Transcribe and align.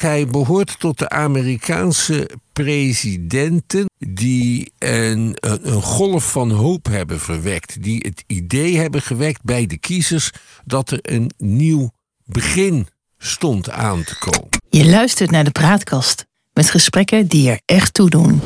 Hij 0.00 0.26
behoort 0.26 0.80
tot 0.80 0.98
de 0.98 1.08
Amerikaanse 1.08 2.30
presidenten 2.52 3.86
die 3.98 4.72
een, 4.78 5.36
een, 5.40 5.82
golf 5.82 6.30
van 6.30 6.50
hoop 6.50 6.86
hebben 6.86 7.20
verwekt. 7.20 7.82
Die 7.82 7.98
het 8.06 8.24
idee 8.26 8.76
hebben 8.76 9.02
gewekt 9.02 9.42
bij 9.42 9.66
de 9.66 9.78
kiezers 9.78 10.30
dat 10.64 10.90
er 10.90 10.98
een 11.02 11.30
nieuw 11.38 11.90
begin 12.24 12.88
stond 13.18 13.70
aan 13.70 14.04
te 14.04 14.18
komen. 14.18 14.48
Je 14.68 14.86
luistert 14.86 15.30
naar 15.30 15.44
de 15.44 15.50
praatkast 15.50 16.26
met 16.52 16.70
gesprekken 16.70 17.26
die 17.26 17.50
er 17.50 17.60
echt 17.64 17.94
toe 17.94 18.10
doen. 18.10 18.40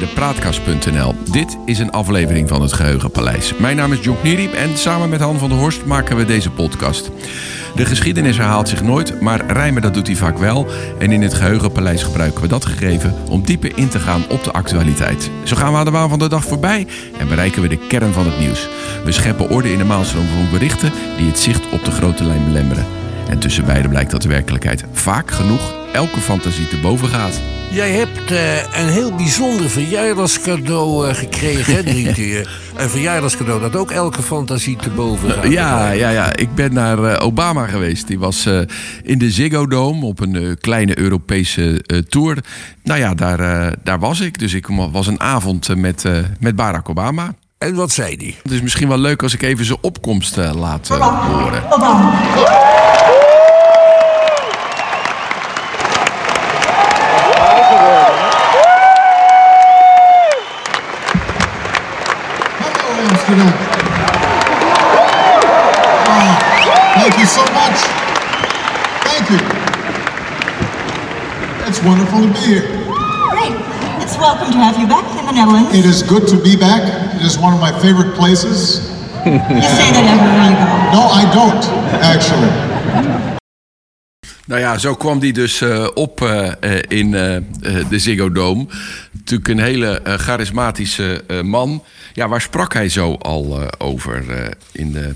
De 0.00 0.06
Praatkast.nl. 0.06 1.14
Dit 1.30 1.58
is 1.64 1.78
een 1.78 1.90
aflevering 1.90 2.48
van 2.48 2.62
het 2.62 2.72
Geheugenpaleis. 2.72 3.56
Mijn 3.56 3.76
naam 3.76 3.92
is 3.92 4.04
John 4.04 4.18
Nierip 4.22 4.52
en 4.52 4.76
samen 4.76 5.08
met 5.08 5.20
Han 5.20 5.38
van 5.38 5.48
der 5.48 5.58
Horst 5.58 5.84
maken 5.84 6.16
we 6.16 6.24
deze 6.24 6.50
podcast. 6.50 7.10
De 7.74 7.86
geschiedenis 7.86 8.36
herhaalt 8.36 8.68
zich 8.68 8.82
nooit, 8.82 9.20
maar 9.20 9.52
rijmen 9.52 9.82
dat 9.82 9.94
doet 9.94 10.06
hij 10.06 10.16
vaak 10.16 10.38
wel. 10.38 10.66
En 10.98 11.12
in 11.12 11.22
het 11.22 11.34
Geheugenpaleis 11.34 12.02
gebruiken 12.02 12.42
we 12.42 12.48
dat 12.48 12.64
gegeven 12.64 13.14
om 13.28 13.42
dieper 13.42 13.72
in 13.74 13.88
te 13.88 13.98
gaan 13.98 14.22
op 14.28 14.44
de 14.44 14.52
actualiteit. 14.52 15.30
Zo 15.42 15.56
gaan 15.56 15.72
we 15.72 15.78
aan 15.78 15.84
de 15.84 15.90
waan 15.90 16.08
van 16.08 16.18
de 16.18 16.28
dag 16.28 16.44
voorbij 16.44 16.86
en 17.18 17.28
bereiken 17.28 17.62
we 17.62 17.68
de 17.68 17.86
kern 17.88 18.12
van 18.12 18.26
het 18.26 18.38
nieuws. 18.38 18.68
We 19.04 19.12
scheppen 19.12 19.50
orde 19.50 19.72
in 19.72 19.78
de 19.78 19.84
maalstroom 19.84 20.26
van 20.26 20.50
berichten 20.50 20.92
die 21.16 21.26
het 21.26 21.38
zicht 21.38 21.70
op 21.72 21.84
de 21.84 21.90
grote 21.90 22.24
lijn 22.24 22.44
belemmeren. 22.44 22.86
En 23.30 23.38
tussen 23.38 23.64
beiden 23.64 23.90
blijkt 23.90 24.10
dat 24.10 24.22
de 24.22 24.28
werkelijkheid 24.28 24.84
vaak 24.92 25.30
genoeg 25.30 25.74
elke 25.92 26.20
fantasie 26.20 26.68
te 26.68 26.78
boven 26.78 27.08
gaat. 27.08 27.40
Jij 27.70 27.90
hebt 27.90 28.32
uh, 28.32 28.56
een 28.56 28.88
heel 28.88 29.14
bijzonder 29.14 29.70
verjaardagscadeau 29.70 31.08
uh, 31.08 31.14
gekregen, 31.14 31.74
hè, 31.74 31.82
Drietje? 31.82 32.46
een 32.76 32.88
verjaardagscadeau 32.88 33.60
dat 33.60 33.76
ook 33.76 33.90
elke 33.90 34.22
fantasie 34.22 34.76
te 34.76 34.90
boven 34.90 35.30
gaat. 35.30 35.50
Ja, 35.50 35.90
ja, 35.90 36.10
ja. 36.10 36.36
ik 36.36 36.54
ben 36.54 36.72
naar 36.72 36.98
uh, 36.98 37.16
Obama 37.20 37.66
geweest. 37.66 38.06
Die 38.06 38.18
was 38.18 38.48
in 39.02 39.18
de 39.18 39.30
Ziggo 39.30 39.66
Dome 39.66 40.06
op 40.06 40.20
een 40.20 40.56
kleine 40.60 40.98
Europese 40.98 41.84
tour. 42.08 42.38
Nou 42.82 43.00
ja, 43.00 43.14
daar, 43.14 43.74
daar 43.82 43.98
was 43.98 44.20
ik. 44.20 44.38
Dus 44.38 44.54
ik 44.54 44.66
was 44.66 45.06
een 45.06 45.20
avond 45.20 45.76
met, 45.76 46.04
met 46.40 46.56
Barack 46.56 46.88
Obama. 46.88 47.34
En 47.60 47.74
wat 47.74 47.92
zei 47.92 48.16
hij? 48.16 48.36
Het 48.42 48.52
is 48.52 48.60
misschien 48.60 48.88
wel 48.88 48.98
leuk 48.98 49.22
als 49.22 49.34
ik 49.34 49.42
even 49.42 49.64
zijn 49.64 49.78
opkomst 49.80 50.36
laat 50.36 50.88
horen. 50.88 51.72
Obama. 51.72 52.12
Amsterdam. 63.08 63.52
Oh, 66.06 66.36
thank 66.94 67.14
you 67.14 67.26
so 67.26 67.42
much. 67.42 67.80
Thank 69.04 69.28
you. 69.28 69.40
It's 71.66 71.82
wonderful 71.82 72.20
to 72.20 72.26
be 72.26 72.38
here. 72.38 72.79
Netherlands. 75.40 75.74
It 75.74 75.86
is 75.86 76.02
good 76.02 76.28
to 76.28 76.42
be 76.42 76.54
back. 76.54 76.84
It 77.16 77.22
is 77.24 77.38
one 77.38 77.54
of 77.54 77.60
my 77.60 77.72
favorite 77.80 78.14
places. 78.14 78.84
you 79.24 79.40
say 79.40 79.88
that 79.96 80.04
everywhere 80.04 80.52
you 80.52 80.56
go. 80.60 80.68
No, 80.92 81.08
I 81.08 81.24
don't, 81.32 81.64
actually. 82.04 83.29
Nou 84.50 84.62
ja, 84.62 84.78
zo 84.78 84.94
kwam 84.94 85.18
die 85.18 85.32
dus 85.32 85.60
uh, 85.60 85.88
op 85.94 86.20
uh, 86.20 86.52
in 86.88 87.06
uh, 87.06 87.36
de 87.88 87.98
Ziggo 87.98 88.32
Dome. 88.32 88.66
Natuurlijk 89.12 89.48
een 89.48 89.58
hele 89.58 90.00
charismatische 90.04 91.24
man. 91.44 91.84
Ja, 92.12 92.28
waar 92.28 92.40
sprak 92.40 92.72
hij 92.72 92.88
zo 92.88 93.14
al 93.14 93.78
over 93.78 94.24
in, 94.72 94.92
de, 94.92 95.14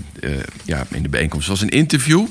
ja, 0.63 0.85
in 0.91 1.03
de 1.03 1.09
bijeenkomst? 1.09 1.47
Het 1.47 1.59
was 1.59 1.67
een 1.67 1.77
interview 1.77 2.25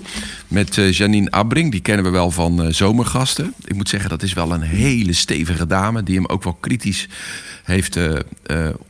met 0.49 0.75
Janine 0.75 1.31
Abbring. 1.31 1.71
Die 1.71 1.81
kennen 1.81 2.05
we 2.05 2.11
wel 2.11 2.31
van 2.31 2.75
Zomergasten. 2.75 3.55
Ik 3.65 3.75
moet 3.75 3.89
zeggen, 3.89 4.11
dat 4.11 4.23
is 4.23 4.33
wel 4.33 4.53
een 4.53 4.63
hele 4.63 5.13
stevige 5.13 5.67
dame... 5.67 6.03
die 6.03 6.17
hem 6.17 6.27
ook 6.27 6.45
wel 6.45 6.57
kritisch 6.61 7.09
heeft 7.65 7.99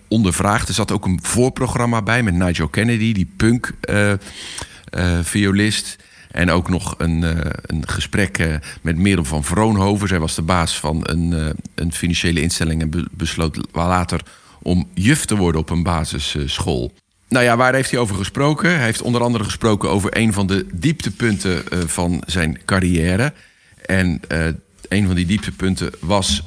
ondervraagd. 0.08 0.68
Er 0.68 0.74
zat 0.74 0.92
ook 0.92 1.04
een 1.04 1.18
voorprogramma 1.22 2.02
bij 2.02 2.22
met 2.22 2.34
Nigel 2.34 2.68
Kennedy, 2.68 3.12
die 3.12 3.32
punk-violist... 3.36 5.96
En 6.34 6.50
ook 6.50 6.68
nog 6.68 6.94
een, 6.98 7.22
uh, 7.22 7.30
een 7.62 7.88
gesprek 7.88 8.38
uh, 8.38 8.54
met 8.80 8.96
Merel 8.96 9.24
van 9.24 9.44
Vroonhoven. 9.44 10.08
Zij 10.08 10.18
was 10.18 10.34
de 10.34 10.42
baas 10.42 10.78
van 10.78 11.00
een, 11.02 11.32
uh, 11.32 11.46
een 11.74 11.92
financiële 11.92 12.40
instelling 12.40 12.80
en 12.80 12.90
be 12.90 13.06
besloot 13.10 13.58
later 13.72 14.20
om 14.62 14.88
juf 14.94 15.24
te 15.24 15.36
worden 15.36 15.60
op 15.60 15.70
een 15.70 15.82
basisschool. 15.82 16.92
Nou 17.28 17.44
ja, 17.44 17.56
waar 17.56 17.74
heeft 17.74 17.90
hij 17.90 18.00
over 18.00 18.16
gesproken? 18.16 18.70
Hij 18.70 18.84
heeft 18.84 19.02
onder 19.02 19.22
andere 19.22 19.44
gesproken 19.44 19.90
over 19.90 20.16
een 20.16 20.32
van 20.32 20.46
de 20.46 20.66
dieptepunten 20.72 21.62
van 21.88 22.22
zijn 22.26 22.58
carrière. 22.64 23.32
En 23.86 24.20
een 24.88 25.06
van 25.06 25.14
die 25.14 25.26
dieptepunten 25.26 25.90
was 26.00 26.42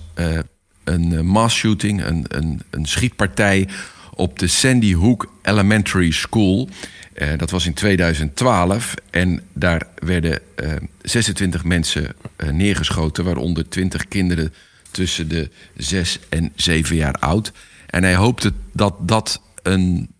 een 0.84 1.26
mass 1.26 1.56
shooting, 1.56 2.03
een, 2.03 2.26
een, 2.28 2.62
een 2.70 2.86
schietpartij 2.86 3.68
op 4.17 4.39
de 4.39 4.47
Sandy 4.47 4.94
Hook 4.94 5.31
Elementary 5.41 6.11
School. 6.11 6.69
Uh, 7.16 7.28
dat 7.38 7.50
was 7.50 7.66
in 7.66 7.73
2012 7.73 8.94
en 9.09 9.41
daar 9.53 9.88
werden 9.95 10.39
uh, 10.63 10.72
26 11.01 11.63
mensen 11.63 12.16
uh, 12.38 12.50
neergeschoten, 12.50 13.23
waaronder 13.23 13.69
20 13.69 14.07
kinderen 14.07 14.53
tussen 14.91 15.28
de 15.28 15.50
6 15.75 16.19
en 16.29 16.51
7 16.55 16.95
jaar 16.95 17.13
oud. 17.13 17.51
En 17.85 18.03
hij 18.03 18.16
hoopte 18.16 18.53
dat 18.73 18.95
dat 19.00 19.41
een 19.63 20.16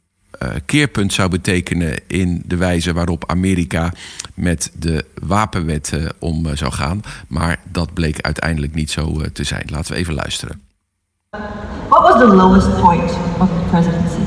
keerpunt 0.66 1.14
zou 1.14 1.30
betekenen 1.30 2.00
in 2.08 2.44
de 2.46 2.56
wijze 2.56 2.94
waarop 2.94 3.30
Amerika 3.30 3.94
met 4.34 4.72
de 4.80 5.06
wapenwet 5.22 5.94
om 6.20 6.56
zou 6.56 6.72
gaan. 6.74 7.02
Maar 7.28 7.60
dat 7.72 7.94
bleek 7.94 8.22
uiteindelijk 8.22 8.74
niet 8.74 8.92
zo 8.92 9.22
te 9.34 9.44
zijn. 9.44 9.64
Laten 9.70 9.94
we 9.94 10.00
even 10.00 10.14
luisteren. 10.14 10.67
What 11.34 12.04
was 12.04 12.20
the 12.20 12.34
lowest 12.34 12.70
point 12.82 13.12
of 13.42 13.50
the 13.50 13.70
presidency? 13.70 14.24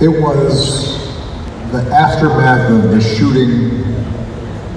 It 0.00 0.22
was 0.22 0.98
the 1.72 1.82
aftermath 1.92 2.70
of 2.70 2.92
the 2.92 3.00
shooting 3.00 3.82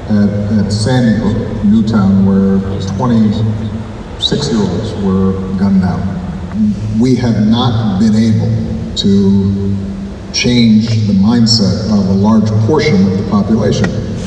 at, 0.10 0.66
at 0.66 0.72
Sandy 0.72 1.22
Hook, 1.22 1.64
Newtown, 1.66 2.26
where 2.26 2.58
26 2.98 4.52
year 4.52 4.60
olds 4.60 4.94
were 5.04 5.34
gunned 5.60 5.82
down. 5.82 7.00
We 7.00 7.14
have 7.18 7.46
not 7.46 8.00
been 8.00 8.16
able 8.16 8.96
to 8.96 10.34
change 10.34 10.90
the 11.06 11.14
mindset 11.14 11.86
of 11.94 12.10
a 12.10 12.14
large 12.14 12.50
portion 12.66 12.96
of 13.06 13.24
the 13.24 13.30
population 13.30 13.86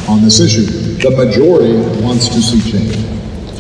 on 0.09 0.23
this 0.23 0.39
issue. 0.39 0.67
The 0.99 1.11
majority 1.11 1.75
wants 2.01 2.29
to 2.29 2.41
see 2.41 2.71
change. 2.71 2.95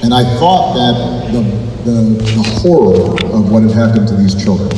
And 0.04 0.14
I 0.14 0.22
thought 0.38 0.74
that 0.74 1.32
the, 1.32 1.69
the, 1.84 1.98
the 2.36 2.60
horror 2.60 3.12
of 3.36 3.50
what 3.50 3.62
had 3.62 3.72
happened 3.72 4.08
to 4.08 4.14
these 4.14 4.34
children 4.44 4.68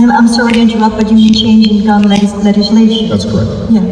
I'm, 0.00 0.10
I'm 0.10 0.28
sorry 0.28 0.52
to 0.54 0.60
interrupt, 0.60 0.96
but 0.96 1.10
you 1.10 1.16
mean 1.16 1.34
change 1.34 1.66
in 1.68 1.84
gun 1.84 2.08
legislation? 2.08 3.08
That's 3.10 3.26
correct. 3.26 3.70
Yeah. 3.70 3.82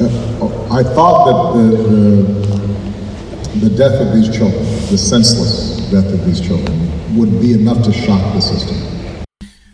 Uh, 0.00 0.78
I 0.80 0.82
thought 0.84 1.18
that 1.26 1.38
the, 1.56 1.66
the, 1.92 3.68
the 3.68 3.76
death 3.76 4.00
of 4.00 4.12
these 4.12 4.30
children, 4.30 4.62
the 4.90 4.98
senseless 4.98 5.80
death 5.90 6.12
of 6.12 6.24
these 6.24 6.40
children, 6.40 6.76
would 7.16 7.40
be 7.40 7.54
enough 7.54 7.82
to 7.82 7.92
shock 7.92 8.32
the 8.34 8.40
system. 8.40 8.76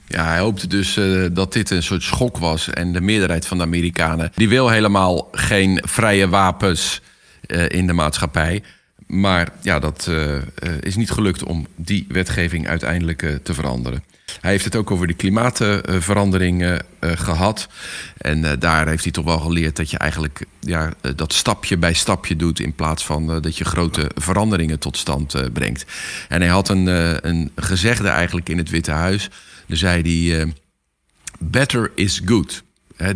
Ja, 0.06 0.24
hij 0.24 0.38
hoopte 0.38 0.66
dus 0.66 0.96
uh, 0.96 1.26
dat 1.32 1.52
dit 1.52 1.70
een 1.70 1.82
soort 1.82 2.02
schok 2.02 2.38
was. 2.38 2.70
En 2.70 2.92
de 2.92 3.00
meerderheid 3.00 3.46
van 3.46 3.58
de 3.58 3.64
Amerikanen... 3.64 4.30
die 4.34 4.48
wil 4.48 4.68
helemaal 4.68 5.28
geen 5.32 5.82
vrije 5.84 6.28
wapens 6.28 7.00
uh, 7.46 7.68
in 7.68 7.86
de 7.86 7.92
maatschappij. 7.92 8.62
Maar 9.08 9.52
ja, 9.62 9.78
dat 9.78 10.06
uh, 10.10 10.36
is 10.80 10.96
niet 10.96 11.10
gelukt 11.10 11.42
om 11.42 11.66
die 11.76 12.06
wetgeving 12.08 12.68
uiteindelijk 12.68 13.38
te 13.42 13.54
veranderen. 13.54 14.04
Hij 14.40 14.50
heeft 14.50 14.64
het 14.64 14.76
ook 14.76 14.90
over 14.90 15.06
de 15.06 15.14
klimaatverandering 15.14 16.80
gehad. 17.00 17.68
En 18.18 18.58
daar 18.58 18.88
heeft 18.88 19.02
hij 19.02 19.12
toch 19.12 19.24
wel 19.24 19.38
geleerd 19.38 19.76
dat 19.76 19.90
je 19.90 19.98
eigenlijk 19.98 20.44
ja, 20.60 20.92
dat 21.16 21.32
stapje 21.32 21.76
bij 21.76 21.92
stapje 21.92 22.36
doet. 22.36 22.60
In 22.60 22.74
plaats 22.74 23.04
van 23.04 23.40
dat 23.40 23.56
je 23.56 23.64
grote 23.64 24.10
veranderingen 24.14 24.78
tot 24.78 24.96
stand 24.96 25.52
brengt. 25.52 25.84
En 26.28 26.40
hij 26.40 26.50
had 26.50 26.68
een, 26.68 26.86
een 27.28 27.50
gezegde 27.56 28.08
eigenlijk 28.08 28.48
in 28.48 28.58
het 28.58 28.70
Witte 28.70 28.90
Huis. 28.90 29.30
Daar 29.66 29.76
zei 29.76 30.30
hij: 30.30 30.52
Better 31.38 31.90
is 31.94 32.22
good 32.24 32.62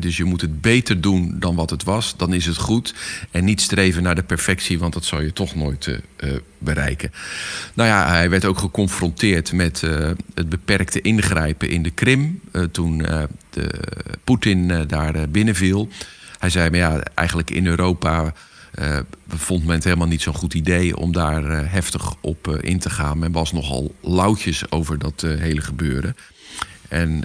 dus 0.01 0.17
je 0.17 0.25
moet 0.25 0.41
het 0.41 0.61
beter 0.61 1.01
doen 1.01 1.37
dan 1.39 1.55
wat 1.55 1.71
het 1.71 1.85
was, 1.85 2.17
dan 2.17 2.33
is 2.33 2.47
het 2.47 2.57
goed. 2.57 2.95
En 3.31 3.45
niet 3.45 3.61
streven 3.61 4.03
naar 4.03 4.15
de 4.15 4.23
perfectie, 4.23 4.79
want 4.79 4.93
dat 4.93 5.05
zal 5.05 5.21
je 5.21 5.33
toch 5.33 5.55
nooit 5.55 5.87
uh, 5.87 6.33
bereiken. 6.59 7.13
Nou 7.75 7.89
ja, 7.89 8.09
hij 8.09 8.31
werd 8.31 8.45
ook 8.45 8.59
geconfronteerd 8.59 9.53
met 9.53 9.83
uh, 9.83 10.11
het 10.35 10.49
beperkte 10.49 11.01
ingrijpen 11.01 11.69
in 11.69 11.83
de 11.83 11.91
Krim. 11.91 12.41
toen 12.73 13.07
Poetin 14.25 14.87
daar 14.87 15.29
binnenviel. 15.29 15.89
Hij 16.39 16.51
zei, 16.51 16.71
maar 16.71 16.79
ja, 16.79 17.01
eigenlijk 17.15 17.51
in 17.51 17.67
Europa 17.67 18.35
vond 19.29 19.65
men 19.65 19.75
het 19.75 19.85
helemaal 19.85 20.07
niet 20.07 20.23
zo'n 20.23 20.35
goed 20.35 20.55
idee 20.55 20.97
om 20.97 21.13
daar 21.13 21.71
heftig 21.71 22.15
op 22.21 22.49
in 22.61 22.79
te 22.79 22.91
gaan. 22.91 23.19
Men 23.19 23.33
was 23.33 23.53
nogal 23.53 23.95
lauwtjes 24.01 24.71
over 24.71 24.99
dat 24.99 25.21
hele 25.21 25.61
gebeuren. 25.61 26.17
En 26.89 27.23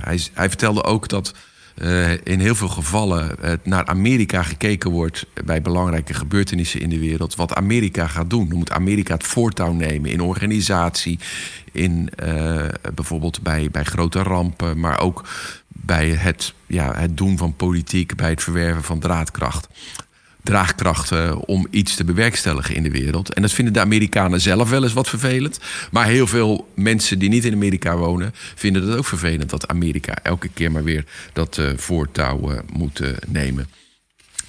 hij, 0.00 0.20
hij 0.32 0.48
vertelde 0.48 0.84
ook 0.84 1.08
dat 1.08 1.34
uh, 1.82 2.12
in 2.12 2.40
heel 2.40 2.54
veel 2.54 2.68
gevallen 2.68 3.36
uh, 3.44 3.52
naar 3.62 3.86
Amerika 3.86 4.42
gekeken 4.42 4.90
wordt 4.90 5.26
bij 5.44 5.62
belangrijke 5.62 6.14
gebeurtenissen 6.14 6.80
in 6.80 6.88
de 6.88 6.98
wereld. 6.98 7.34
Wat 7.34 7.54
Amerika 7.54 8.06
gaat 8.06 8.30
doen. 8.30 8.48
Dan 8.48 8.58
moet 8.58 8.72
Amerika 8.72 9.14
het 9.14 9.26
voortouw 9.26 9.72
nemen 9.72 10.10
in 10.10 10.20
organisatie, 10.20 11.18
in 11.72 12.10
uh, 12.24 12.64
bijvoorbeeld 12.94 13.42
bij, 13.42 13.68
bij 13.70 13.84
grote 13.84 14.22
rampen, 14.22 14.80
maar 14.80 15.00
ook 15.00 15.28
bij 15.68 16.08
het, 16.08 16.54
ja, 16.66 16.94
het 16.96 17.16
doen 17.16 17.36
van 17.36 17.56
politiek, 17.56 18.16
bij 18.16 18.30
het 18.30 18.42
verwerven 18.42 18.82
van 18.82 18.98
draadkracht 18.98 19.68
draagkrachten 20.46 21.46
om 21.46 21.66
iets 21.70 21.94
te 21.94 22.04
bewerkstelligen 22.04 22.74
in 22.74 22.82
de 22.82 22.90
wereld. 22.90 23.34
En 23.34 23.42
dat 23.42 23.52
vinden 23.52 23.74
de 23.74 23.80
Amerikanen 23.80 24.40
zelf 24.40 24.70
wel 24.70 24.82
eens 24.82 24.92
wat 24.92 25.08
vervelend. 25.08 25.58
Maar 25.90 26.06
heel 26.06 26.26
veel 26.26 26.68
mensen 26.74 27.18
die 27.18 27.28
niet 27.28 27.44
in 27.44 27.52
Amerika 27.52 27.96
wonen, 27.96 28.34
vinden 28.54 28.88
het 28.88 28.98
ook 28.98 29.06
vervelend 29.06 29.50
dat 29.50 29.68
Amerika 29.68 30.14
elke 30.22 30.48
keer 30.48 30.72
maar 30.72 30.84
weer 30.84 31.04
dat 31.32 31.56
uh, 31.56 31.70
voortouw 31.76 32.52
uh, 32.52 32.58
moet 32.72 33.00
uh, 33.00 33.08
nemen. 33.26 33.68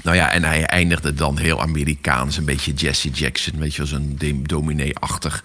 Nou 0.04 0.16
ja, 0.16 0.32
en 0.32 0.44
hij 0.44 0.64
eindigde 0.64 1.14
dan 1.14 1.38
heel 1.38 1.62
Amerikaans, 1.62 2.38
een 2.38 2.46
beetje 2.46 2.74
Jesse 2.74 3.10
Jackson, 3.10 3.60
weet 3.60 3.76
je, 3.76 3.82
als 3.82 3.92
een 3.92 4.44
dominee-achtig. 4.44 5.44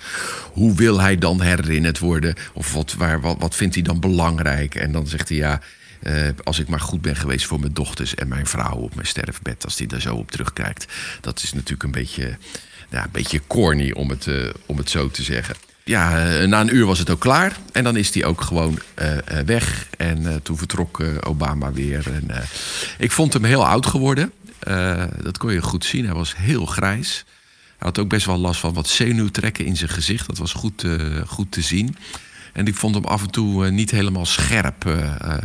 Hoe 0.52 0.74
wil 0.74 1.00
hij 1.00 1.18
dan 1.18 1.40
herinnerd 1.40 1.98
worden? 1.98 2.34
Of 2.52 2.72
wat, 2.72 2.94
waar, 2.94 3.20
wat, 3.20 3.36
wat 3.38 3.54
vindt 3.54 3.74
hij 3.74 3.84
dan 3.84 4.00
belangrijk? 4.00 4.74
En 4.74 4.92
dan 4.92 5.06
zegt 5.06 5.28
hij 5.28 5.38
ja. 5.38 5.60
Uh, 6.02 6.28
als 6.44 6.58
ik 6.58 6.68
maar 6.68 6.80
goed 6.80 7.00
ben 7.00 7.16
geweest 7.16 7.46
voor 7.46 7.60
mijn 7.60 7.72
dochters 7.72 8.14
en 8.14 8.28
mijn 8.28 8.46
vrouw 8.46 8.76
op 8.76 8.94
mijn 8.94 9.06
sterfbed, 9.06 9.64
als 9.64 9.78
hij 9.78 9.86
daar 9.86 10.00
zo 10.00 10.14
op 10.14 10.30
terugkijkt. 10.30 10.86
Dat 11.20 11.42
is 11.42 11.52
natuurlijk 11.52 11.82
een 11.82 11.90
beetje, 11.90 12.36
ja, 12.90 13.04
een 13.04 13.10
beetje 13.12 13.40
corny 13.46 13.90
om 13.90 14.10
het, 14.10 14.26
uh, 14.26 14.50
om 14.66 14.76
het 14.76 14.90
zo 14.90 15.10
te 15.10 15.22
zeggen. 15.22 15.54
Ja, 15.84 16.26
uh, 16.40 16.46
na 16.46 16.60
een 16.60 16.74
uur 16.74 16.86
was 16.86 16.98
het 16.98 17.10
ook 17.10 17.20
klaar. 17.20 17.56
En 17.72 17.84
dan 17.84 17.96
is 17.96 18.14
hij 18.14 18.24
ook 18.24 18.40
gewoon 18.40 18.78
weg. 19.44 19.86
En 19.98 20.42
toen 20.42 20.58
vertrok 20.58 21.02
Obama 21.20 21.72
weer. 21.72 22.12
En, 22.12 22.30
ik 22.98 23.12
vond 23.12 23.32
hem 23.32 23.44
heel 23.44 23.66
oud 23.66 23.86
geworden. 23.86 24.32
dat 25.22 25.38
kon 25.38 25.52
je 25.52 25.62
goed 25.62 25.84
zien. 25.84 26.04
Hij 26.04 26.14
was 26.14 26.36
heel 26.36 26.66
grijs. 26.66 27.24
Hij 27.76 27.88
had 27.88 27.98
ook 27.98 28.08
best 28.08 28.26
wel 28.26 28.38
last 28.38 28.60
van 28.60 28.74
wat 28.74 28.88
zenuwtrekken 28.88 29.64
in 29.64 29.76
zijn 29.76 29.90
gezicht. 29.90 30.26
Dat 30.26 30.38
was 30.38 30.52
goed, 30.52 30.86
goed 31.26 31.52
te 31.52 31.60
zien. 31.60 31.96
En 32.52 32.66
ik 32.66 32.74
vond 32.74 32.94
hem 32.94 33.04
af 33.04 33.22
en 33.22 33.30
toe 33.30 33.70
niet 33.70 33.90
helemaal 33.90 34.26
scherp 34.26 34.84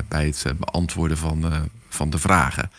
bij 0.07 0.25
het 0.25 0.45
beantwoorden 0.57 1.17
van, 1.17 1.69
van 1.89 2.09
de 2.09 2.17
vragen. 2.17 2.71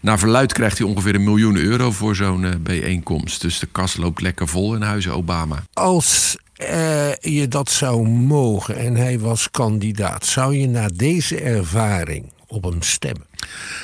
Naar 0.00 0.18
verluid 0.18 0.52
krijgt 0.52 0.78
hij 0.78 0.86
ongeveer 0.86 1.14
een 1.14 1.24
miljoen 1.24 1.56
euro 1.56 1.90
voor 1.90 2.16
zo'n 2.16 2.60
bijeenkomst. 2.60 3.40
Dus 3.40 3.58
de 3.58 3.66
kas 3.66 3.96
loopt 3.96 4.20
lekker 4.20 4.48
vol 4.48 4.74
in 4.74 4.82
huizen 4.82 5.14
Obama. 5.14 5.64
Als 5.72 6.36
uh, 6.70 7.14
je 7.14 7.48
dat 7.48 7.70
zou 7.70 8.08
mogen 8.08 8.76
en 8.76 8.96
hij 8.96 9.18
was 9.18 9.50
kandidaat, 9.50 10.26
zou 10.26 10.56
je 10.56 10.68
na 10.68 10.88
deze 10.94 11.40
ervaring 11.40 12.32
op 12.46 12.64
hem 12.64 12.82
stemmen? 12.82 13.26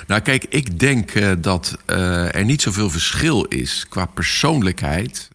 Nou, 0.06 0.20
kijk, 0.20 0.44
ik 0.48 0.78
denk 0.78 1.14
uh, 1.14 1.32
dat 1.38 1.78
uh, 1.86 2.34
er 2.34 2.44
niet 2.44 2.62
zoveel 2.62 2.90
verschil 2.90 3.44
is 3.44 3.86
qua 3.88 4.06
persoonlijkheid 4.06 5.28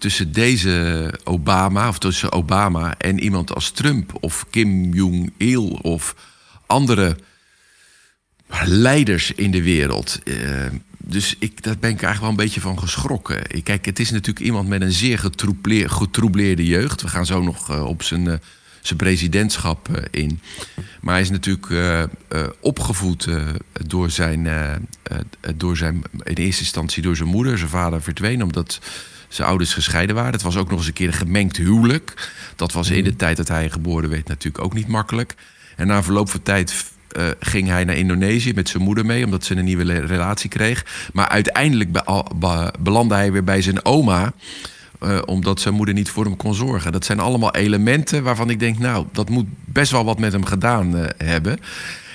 tussen 0.00 0.32
deze 0.32 1.14
Obama, 1.24 1.88
of 1.88 1.98
tussen 1.98 2.32
Obama 2.32 2.94
en 2.98 3.20
iemand 3.20 3.54
als 3.54 3.70
Trump 3.70 4.16
of 4.20 4.46
Kim 4.50 4.94
Jong-il 4.94 5.68
of 5.68 6.14
andere 6.66 7.16
leiders 8.64 9.32
in 9.32 9.50
de 9.50 9.62
wereld. 9.62 10.18
Uh, 10.24 10.66
dus 10.98 11.36
ik, 11.38 11.62
daar 11.62 11.78
ben 11.78 11.90
ik 11.90 12.02
eigenlijk 12.02 12.20
wel 12.20 12.30
een 12.30 12.36
beetje 12.36 12.60
van 12.60 12.78
geschrokken. 12.78 13.62
Kijk, 13.62 13.84
het 13.84 13.98
is 13.98 14.10
natuurlijk 14.10 14.46
iemand 14.46 14.68
met 14.68 14.80
een 14.80 14.92
zeer 14.92 15.18
getroubleerde 15.88 16.66
jeugd. 16.66 17.02
We 17.02 17.08
gaan 17.08 17.26
zo 17.26 17.42
nog 17.42 17.70
uh, 17.70 17.84
op 17.84 18.02
zijn, 18.02 18.24
uh, 18.26 18.34
zijn 18.80 18.98
presidentschap 18.98 19.88
in. 20.10 20.40
Maar 21.00 21.14
hij 21.14 21.22
is 21.22 21.30
natuurlijk 21.30 22.08
opgevoed 22.60 23.28
door 23.86 24.10
zijn, 24.10 24.48
door 25.56 25.76
zijn, 25.76 26.02
in 26.22 26.34
eerste 26.34 26.62
instantie 26.62 27.02
door 27.02 27.16
zijn 27.16 27.28
moeder. 27.28 27.58
Zijn 27.58 27.70
vader 27.70 28.02
verdween 28.02 28.42
omdat 28.42 28.80
zijn 29.30 29.48
ouders 29.48 29.74
gescheiden 29.74 30.14
waren. 30.14 30.32
Het 30.32 30.42
was 30.42 30.56
ook 30.56 30.70
nog 30.70 30.78
eens 30.78 30.86
een 30.86 30.92
keer 30.92 31.06
een 31.06 31.12
gemengd 31.12 31.56
huwelijk. 31.56 32.30
Dat 32.56 32.72
was 32.72 32.90
in 32.90 33.04
de 33.04 33.16
tijd 33.16 33.36
dat 33.36 33.48
hij 33.48 33.70
geboren 33.70 34.10
werd 34.10 34.28
natuurlijk 34.28 34.64
ook 34.64 34.74
niet 34.74 34.88
makkelijk. 34.88 35.34
En 35.76 35.86
na 35.86 36.02
verloop 36.02 36.30
van 36.30 36.42
tijd 36.42 36.84
uh, 37.16 37.28
ging 37.40 37.68
hij 37.68 37.84
naar 37.84 37.96
Indonesië 37.96 38.52
met 38.52 38.68
zijn 38.68 38.82
moeder 38.82 39.06
mee, 39.06 39.24
omdat 39.24 39.44
ze 39.44 39.56
een 39.56 39.64
nieuwe 39.64 40.00
relatie 40.06 40.50
kreeg. 40.50 41.08
Maar 41.12 41.28
uiteindelijk 41.28 41.92
be 41.92 42.24
be 42.34 42.72
belandde 42.80 43.14
hij 43.14 43.32
weer 43.32 43.44
bij 43.44 43.62
zijn 43.62 43.84
oma. 43.84 44.32
Uh, 45.02 45.18
omdat 45.24 45.60
zijn 45.60 45.74
moeder 45.74 45.94
niet 45.94 46.10
voor 46.10 46.24
hem 46.24 46.36
kon 46.36 46.54
zorgen. 46.54 46.92
Dat 46.92 47.04
zijn 47.04 47.20
allemaal 47.20 47.54
elementen 47.54 48.22
waarvan 48.22 48.50
ik 48.50 48.58
denk, 48.58 48.78
nou, 48.78 49.06
dat 49.12 49.28
moet 49.28 49.46
best 49.64 49.92
wel 49.92 50.04
wat 50.04 50.18
met 50.18 50.32
hem 50.32 50.44
gedaan 50.44 50.96
uh, 50.96 51.04
hebben. 51.16 51.58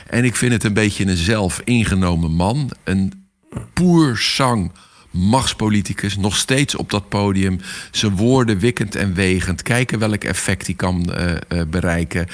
En 0.07 0.23
ik 0.23 0.35
vind 0.35 0.51
het 0.51 0.63
een 0.63 0.73
beetje 0.73 1.05
een 1.05 1.17
zelf 1.17 1.61
ingenomen 1.63 2.31
man. 2.31 2.71
Een 2.83 3.25
poer 3.73 4.17
sang 4.17 4.71
machtspoliticus, 5.15 6.17
nog 6.17 6.37
steeds 6.37 6.75
op 6.75 6.89
dat 6.89 7.09
podium. 7.09 7.59
Zijn 7.91 8.15
woorden 8.15 8.59
wikkend 8.59 8.95
en 8.95 9.13
wegend. 9.13 9.61
Kijken 9.61 9.99
welk 9.99 10.23
effect 10.23 10.65
hij 10.65 10.75
kan 10.75 11.09
uh, 11.09 11.31
uh, 11.49 11.61
bereiken. 11.69 12.27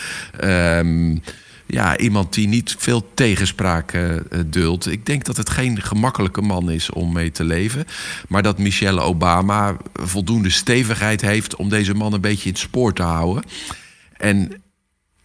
Um, 0.44 1.22
ja, 1.66 1.98
iemand 1.98 2.34
die 2.34 2.48
niet 2.48 2.76
veel 2.78 3.12
tegenspraak 3.14 3.94
uh, 3.94 4.16
duldt. 4.46 4.92
Ik 4.92 5.06
denk 5.06 5.24
dat 5.24 5.38
het 5.38 5.50
geen 5.50 5.82
gemakkelijke 5.82 6.42
man 6.42 6.72
is 6.72 6.90
om 6.90 7.14
mee 7.14 7.32
te 7.32 7.44
leven. 7.44 7.86
Maar 8.28 8.44
dat 8.44 8.58
Michelle 8.58 9.02
Obama 9.02 9.78
voldoende 9.94 10.50
stevigheid 10.50 11.22
heeft 11.22 11.56
om 11.56 11.70
deze 11.70 11.94
man 11.94 12.14
een 12.14 12.22
beetje 12.22 12.46
in 12.46 12.52
het 12.52 12.62
spoor 12.62 12.94
te 12.94 13.02
houden. 13.02 13.44
En 14.18 14.62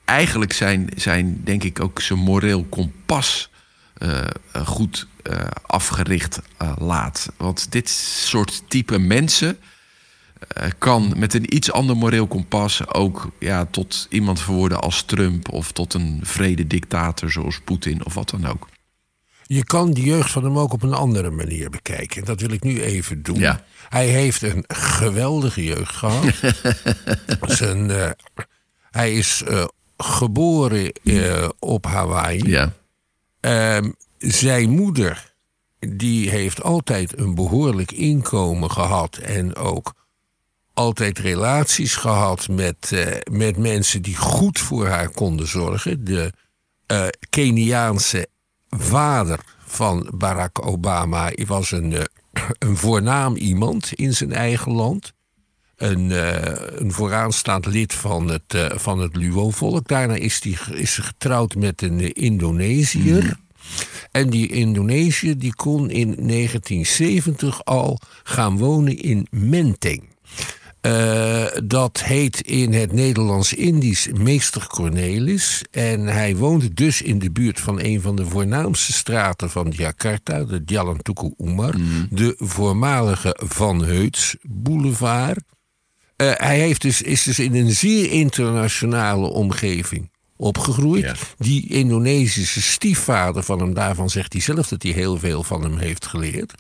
eigenlijk 0.04 0.52
zijn, 0.52 0.88
zijn 0.96 1.40
denk 1.44 1.64
ik, 1.64 1.80
ook 1.80 2.00
zijn 2.00 2.18
moreel 2.18 2.64
kompas 2.64 3.50
uh, 3.98 4.25
goed 4.64 5.06
uh, 5.22 5.40
afgericht 5.62 6.40
laat. 6.78 7.32
Want 7.37 7.72
dit 7.72 7.88
soort 7.88 8.62
type 8.69 8.98
mensen 8.98 9.58
eh, 10.48 10.70
kan 10.78 11.12
met 11.16 11.34
een 11.34 11.54
iets 11.54 11.72
ander 11.72 11.96
moreel 11.96 12.26
kompas 12.26 12.88
ook 12.93 13.31
ja, 13.38 13.64
tot 13.64 14.06
iemand 14.10 14.40
verworden 14.40 14.81
als 14.81 15.02
Trump 15.02 15.52
of 15.52 15.72
tot 15.72 15.94
een 15.94 16.20
vrede 16.22 16.66
dictator 16.66 17.31
zoals 17.31 17.60
Poetin 17.60 18.04
of 18.04 18.14
wat 18.14 18.31
dan 18.31 18.46
ook. 18.46 18.69
Je 19.46 19.64
kan 19.64 19.94
de 19.94 20.00
jeugd 20.00 20.31
van 20.31 20.44
hem 20.44 20.58
ook 20.58 20.72
op 20.72 20.82
een 20.82 20.94
andere 20.94 21.31
manier 21.31 21.70
bekijken. 21.70 22.25
Dat 22.25 22.40
wil 22.40 22.50
ik 22.50 22.62
nu 22.62 22.82
even 22.82 23.22
doen. 23.22 23.38
Ja. 23.38 23.64
Hij 23.88 24.06
heeft 24.06 24.42
een 24.42 24.64
geweldige 24.69 25.64
jeugd 25.64 25.94
gehad. 25.94 26.34
Zijn, 27.58 28.14
hij 28.90 29.14
is 29.14 29.42
geboren 29.96 30.92
op 31.58 31.87
Hawaii. 31.87 32.49
Ja. 32.50 32.72
Ehm, 33.46 33.90
zijn 34.19 34.70
moeder 34.70 35.35
die 35.78 36.30
heeft 36.30 36.62
altijd 36.62 37.18
een 37.18 37.35
behoorlijk 37.35 37.92
inkomen 37.92 38.70
gehad 38.70 39.16
en 39.16 39.56
ook 39.56 39.94
altijd 40.75 41.18
relaties 41.18 41.94
gehad 41.94 42.49
met, 42.49 42.90
uh, 42.92 43.06
met 43.30 43.56
mensen 43.56 44.02
die 44.02 44.16
goed 44.16 44.59
voor 44.59 44.87
haar 44.87 45.09
konden 45.09 45.49
zorgen. 45.49 46.04
De 46.04 46.32
uh, 46.92 47.06
Keniaanse 47.30 48.28
vader 48.68 49.40
van 49.66 50.11
Barack 50.14 50.66
Obama 50.66 51.32
was 51.47 51.70
een, 51.70 51.90
uh, 51.90 52.00
een 52.59 52.76
voornaam 52.76 53.37
iemand 53.37 53.92
in 53.92 54.14
zijn 54.14 54.32
eigen 54.32 54.73
land. 54.73 55.12
Een, 55.76 56.11
een 56.82 56.92
vooraanstaand 56.92 57.66
lid 57.66 57.94
van 57.94 58.28
het, 58.28 58.70
van 58.75 58.99
het 58.99 59.16
Luo-volk. 59.16 59.88
Daarna 59.88 60.14
is 60.14 60.42
hij 60.42 60.76
is 60.76 60.99
getrouwd 60.99 61.54
met 61.54 61.82
een 61.82 62.12
Indonesiër. 62.12 63.25
Mm. 63.25 63.45
En 64.11 64.30
die 64.30 64.49
Indonesiër 64.49 65.38
die 65.38 65.54
kon 65.54 65.90
in 65.90 66.06
1970 66.06 67.64
al 67.64 68.00
gaan 68.23 68.58
wonen 68.58 68.99
in 68.99 69.26
Menteng. 69.30 70.02
Uh, 70.87 71.44
dat 71.64 72.02
heet 72.02 72.40
in 72.40 72.73
het 72.73 72.92
Nederlands-Indisch 72.92 74.08
Meester 74.12 74.66
Cornelis. 74.66 75.62
En 75.70 76.06
hij 76.06 76.37
woonde 76.37 76.75
dus 76.75 77.02
in 77.02 77.18
de 77.18 77.30
buurt 77.30 77.61
van 77.61 77.80
een 77.80 78.00
van 78.00 78.16
de 78.16 78.26
voornaamste 78.26 78.92
straten 78.92 79.50
van 79.50 79.73
Jakarta, 79.76 80.44
de 80.44 80.62
Jalan 80.66 81.02
Tuku 81.02 81.35
Umar, 81.38 81.78
mm. 81.78 82.06
de 82.11 82.35
voormalige 82.38 83.40
Van 83.44 83.85
Heuts 83.85 84.37
Boulevard. 84.42 85.38
Uh, 86.16 86.32
hij 86.35 86.58
heeft 86.58 86.82
dus, 86.82 87.02
is 87.02 87.23
dus 87.23 87.38
in 87.38 87.54
een 87.54 87.73
zeer 87.73 88.11
internationale 88.11 89.26
omgeving 89.26 90.11
opgegroeid. 90.37 91.05
Ja. 91.05 91.14
Die 91.38 91.69
Indonesische 91.69 92.62
stiefvader 92.62 93.43
van 93.43 93.59
hem, 93.59 93.75
daarvan 93.75 94.11
zegt 94.11 94.33
hij 94.33 94.43
zelf 94.43 94.69
dat 94.69 94.83
hij 94.83 94.93
heel 94.93 95.19
veel 95.19 95.43
van 95.43 95.62
hem 95.62 95.78
heeft 95.78 96.07
geleerd. 96.07 96.55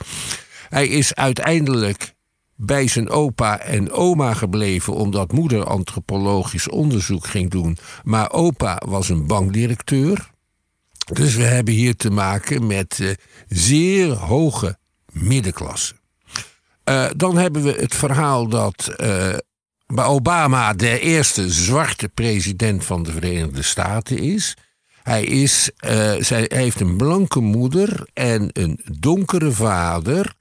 Hij 0.68 0.88
is 0.88 1.14
uiteindelijk 1.14 2.14
bij 2.56 2.88
zijn 2.88 3.10
opa 3.10 3.58
en 3.58 3.90
oma 3.90 4.34
gebleven 4.34 4.94
omdat 4.94 5.32
moeder 5.32 5.64
antropologisch 5.64 6.68
onderzoek 6.68 7.26
ging 7.26 7.50
doen. 7.50 7.78
Maar 8.02 8.32
opa 8.32 8.82
was 8.86 9.08
een 9.08 9.26
bankdirecteur. 9.26 10.30
Dus 11.12 11.34
we 11.34 11.42
hebben 11.42 11.74
hier 11.74 11.96
te 11.96 12.10
maken 12.10 12.66
met 12.66 12.98
uh, 12.98 13.10
zeer 13.48 14.12
hoge 14.12 14.78
middenklasse. 15.12 15.94
Uh, 16.84 17.06
dan 17.16 17.36
hebben 17.36 17.62
we 17.62 17.72
het 17.72 17.94
verhaal 17.94 18.48
dat 18.48 18.94
uh, 18.96 19.34
Obama 19.94 20.72
de 20.72 21.00
eerste 21.00 21.50
zwarte 21.50 22.08
president 22.08 22.84
van 22.84 23.02
de 23.02 23.12
Verenigde 23.12 23.62
Staten 23.62 24.18
is. 24.18 24.56
Hij, 25.02 25.24
is, 25.24 25.70
eh, 25.76 26.14
zij, 26.18 26.44
hij 26.48 26.62
heeft 26.62 26.80
een 26.80 26.96
blanke 26.96 27.40
moeder 27.40 28.08
en 28.12 28.50
een 28.52 28.80
donkere 28.98 29.52
vader. 29.52 30.34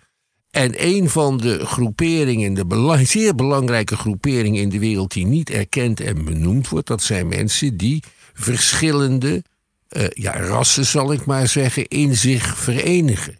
En 0.52 0.86
een 0.86 1.10
van 1.10 1.38
de 1.38 1.66
groeperingen, 1.66 2.54
de 2.54 3.02
zeer 3.04 3.36
belangrijke 3.36 3.98
groeperingen 3.98 4.62
in 4.62 4.70
de 4.70 4.80
wereld 4.80 5.12
die 5.12 5.26
niet 5.26 5.50
erkend 5.50 6.00
en 6.00 6.26
benoemd 6.26 6.70
wordt, 6.70 6.88
dat 6.88 7.04
zijn 7.04 7.28
mensen 7.28 7.78
die 7.78 8.04
verschillende 8.34 9.44
eh, 9.88 10.08
ja, 10.10 10.38
rassen, 10.38 10.86
zal 10.86 11.12
ik 11.12 11.26
maar 11.26 11.48
zeggen, 11.48 11.88
in 11.88 12.16
zich 12.16 12.58
verenigen. 12.58 13.40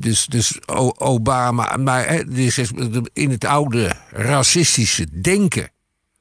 Dus, 0.00 0.26
dus 0.26 0.58
Obama, 0.96 1.76
maar 1.76 2.24
in 3.12 3.30
het 3.30 3.44
oude 3.44 3.96
racistische 4.10 5.20
denken 5.20 5.68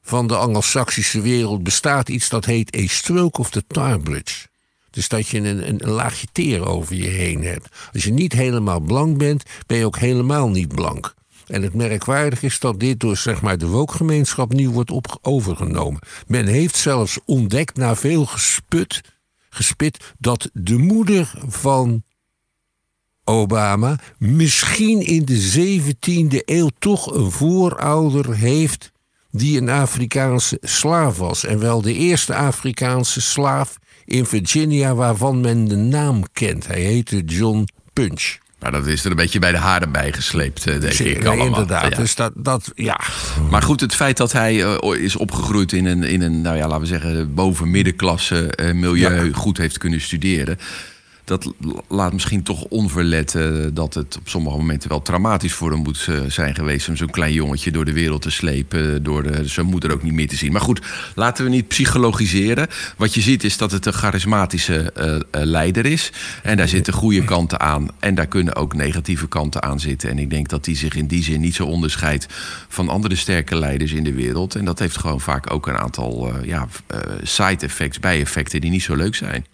van 0.01 0.27
de 0.27 0.35
Anglo-Saxische 0.35 1.21
wereld 1.21 1.63
bestaat 1.63 2.09
iets 2.09 2.29
dat 2.29 2.45
heet 2.45 2.75
a 2.75 2.87
stroke 2.87 3.39
of 3.39 3.49
the 3.49 3.63
tar 3.67 3.99
bridge. 3.99 4.47
Dus 4.89 5.07
dat 5.07 5.27
je 5.27 5.37
een, 5.37 5.67
een, 5.67 5.83
een 5.83 5.89
laagje 5.89 6.27
teer 6.31 6.67
over 6.67 6.95
je 6.95 7.07
heen 7.07 7.43
hebt. 7.43 7.75
Als 7.93 8.03
je 8.03 8.11
niet 8.11 8.33
helemaal 8.33 8.79
blank 8.79 9.17
bent, 9.17 9.43
ben 9.67 9.77
je 9.77 9.85
ook 9.85 9.97
helemaal 9.97 10.49
niet 10.49 10.67
blank. 10.67 11.13
En 11.47 11.61
het 11.61 11.73
merkwaardig 11.73 12.43
is 12.43 12.59
dat 12.59 12.79
dit 12.79 12.99
door 12.99 13.17
zeg 13.17 13.41
maar, 13.41 13.57
de 13.57 13.67
wookgemeenschap 13.67 14.53
nu 14.53 14.69
wordt 14.69 14.91
overgenomen. 15.21 16.01
Men 16.27 16.47
heeft 16.47 16.75
zelfs 16.75 17.19
ontdekt, 17.25 17.77
na 17.77 17.95
veel 17.95 18.25
gesput, 18.25 19.01
gespit, 19.49 20.13
dat 20.17 20.49
de 20.53 20.77
moeder 20.77 21.33
van 21.47 22.03
Obama 23.23 23.99
misschien 24.17 25.01
in 25.01 25.25
de 25.25 25.51
17e 25.91 26.37
eeuw 26.45 26.69
toch 26.79 27.15
een 27.15 27.31
voorouder 27.31 28.35
heeft 28.35 28.91
die 29.31 29.61
een 29.61 29.69
Afrikaanse 29.69 30.57
slaaf 30.61 31.17
was. 31.17 31.45
En 31.45 31.59
wel 31.59 31.81
de 31.81 31.93
eerste 31.93 32.35
Afrikaanse 32.35 33.21
slaaf 33.21 33.77
in 34.05 34.25
Virginia 34.25 34.95
waarvan 34.95 35.41
men 35.41 35.65
de 35.65 35.75
naam 35.75 36.23
kent. 36.33 36.67
Hij 36.67 36.81
heette 36.81 37.23
John 37.25 37.67
Punch. 37.93 38.37
Maar 38.63 38.71
dat 38.71 38.87
is 38.87 39.05
er 39.05 39.11
een 39.11 39.17
beetje 39.17 39.39
bij 39.39 39.51
de 39.51 39.57
haren 39.57 39.91
bijgesleept, 39.91 40.67
eh, 40.67 40.79
denk 40.79 40.93
ik 40.93 41.25
allemaal. 41.25 41.45
inderdaad. 41.45 41.91
Ja. 41.91 41.97
Dus 41.97 42.15
dat, 42.15 42.31
dat, 42.35 42.71
ja. 42.75 42.99
Maar 43.49 43.61
goed, 43.61 43.81
het 43.81 43.95
feit 43.95 44.17
dat 44.17 44.31
hij 44.31 44.63
eh, 44.63 45.03
is 45.03 45.15
opgegroeid 45.15 45.71
in 45.71 45.85
een, 45.85 46.03
in 46.03 46.21
een, 46.21 46.41
nou 46.41 46.57
ja, 46.57 46.67
laten 46.67 46.81
we 46.81 46.87
zeggen, 46.87 47.33
boven 47.33 47.71
middenklasse 47.71 48.47
eh, 48.47 48.73
milieu 48.73 49.33
goed 49.33 49.57
heeft 49.57 49.77
kunnen 49.77 50.01
studeren. 50.01 50.57
Dat 51.25 51.53
laat 51.87 52.13
misschien 52.13 52.43
toch 52.43 52.63
onverlet 52.63 53.35
eh, 53.35 53.65
dat 53.73 53.93
het 53.93 54.17
op 54.17 54.29
sommige 54.29 54.57
momenten 54.57 54.89
wel 54.89 55.01
traumatisch 55.01 55.53
voor 55.53 55.71
hem 55.71 55.79
moet 55.79 56.05
eh, 56.09 56.19
zijn 56.27 56.55
geweest. 56.55 56.89
om 56.89 56.95
zo'n 56.95 57.09
klein 57.09 57.33
jongetje 57.33 57.71
door 57.71 57.85
de 57.85 57.93
wereld 57.93 58.21
te 58.21 58.29
slepen. 58.31 59.03
door 59.03 59.23
eh, 59.23 59.45
zijn 59.45 59.65
moeder 59.65 59.91
ook 59.91 60.03
niet 60.03 60.13
meer 60.13 60.27
te 60.27 60.35
zien. 60.35 60.51
Maar 60.51 60.61
goed, 60.61 60.81
laten 61.15 61.43
we 61.43 61.49
niet 61.49 61.67
psychologiseren. 61.67 62.67
Wat 62.97 63.13
je 63.13 63.21
ziet 63.21 63.43
is 63.43 63.57
dat 63.57 63.71
het 63.71 63.85
een 63.85 63.93
charismatische 63.93 64.91
eh, 64.91 65.15
eh, 65.15 65.21
leider 65.31 65.85
is. 65.85 66.11
En 66.43 66.57
daar 66.57 66.67
zitten 66.67 66.93
goede 66.93 67.23
kanten 67.23 67.59
aan. 67.59 67.87
En 67.99 68.15
daar 68.15 68.27
kunnen 68.27 68.55
ook 68.55 68.73
negatieve 68.75 69.27
kanten 69.27 69.63
aan 69.63 69.79
zitten. 69.79 70.09
En 70.09 70.19
ik 70.19 70.29
denk 70.29 70.49
dat 70.49 70.63
die 70.63 70.75
zich 70.75 70.95
in 70.95 71.07
die 71.07 71.23
zin 71.23 71.41
niet 71.41 71.55
zo 71.55 71.65
onderscheidt 71.65 72.27
van 72.67 72.89
andere 72.89 73.15
sterke 73.15 73.55
leiders 73.55 73.91
in 73.91 74.03
de 74.03 74.13
wereld. 74.13 74.55
En 74.55 74.65
dat 74.65 74.79
heeft 74.79 74.97
gewoon 74.97 75.21
vaak 75.21 75.53
ook 75.53 75.67
een 75.67 75.77
aantal 75.77 76.29
eh, 76.29 76.45
ja, 76.45 76.67
eh, 76.87 76.99
side 77.23 77.65
effects, 77.65 77.99
bijeffecten 77.99 78.61
die 78.61 78.69
niet 78.69 78.83
zo 78.83 78.95
leuk 78.95 79.15
zijn. 79.15 79.45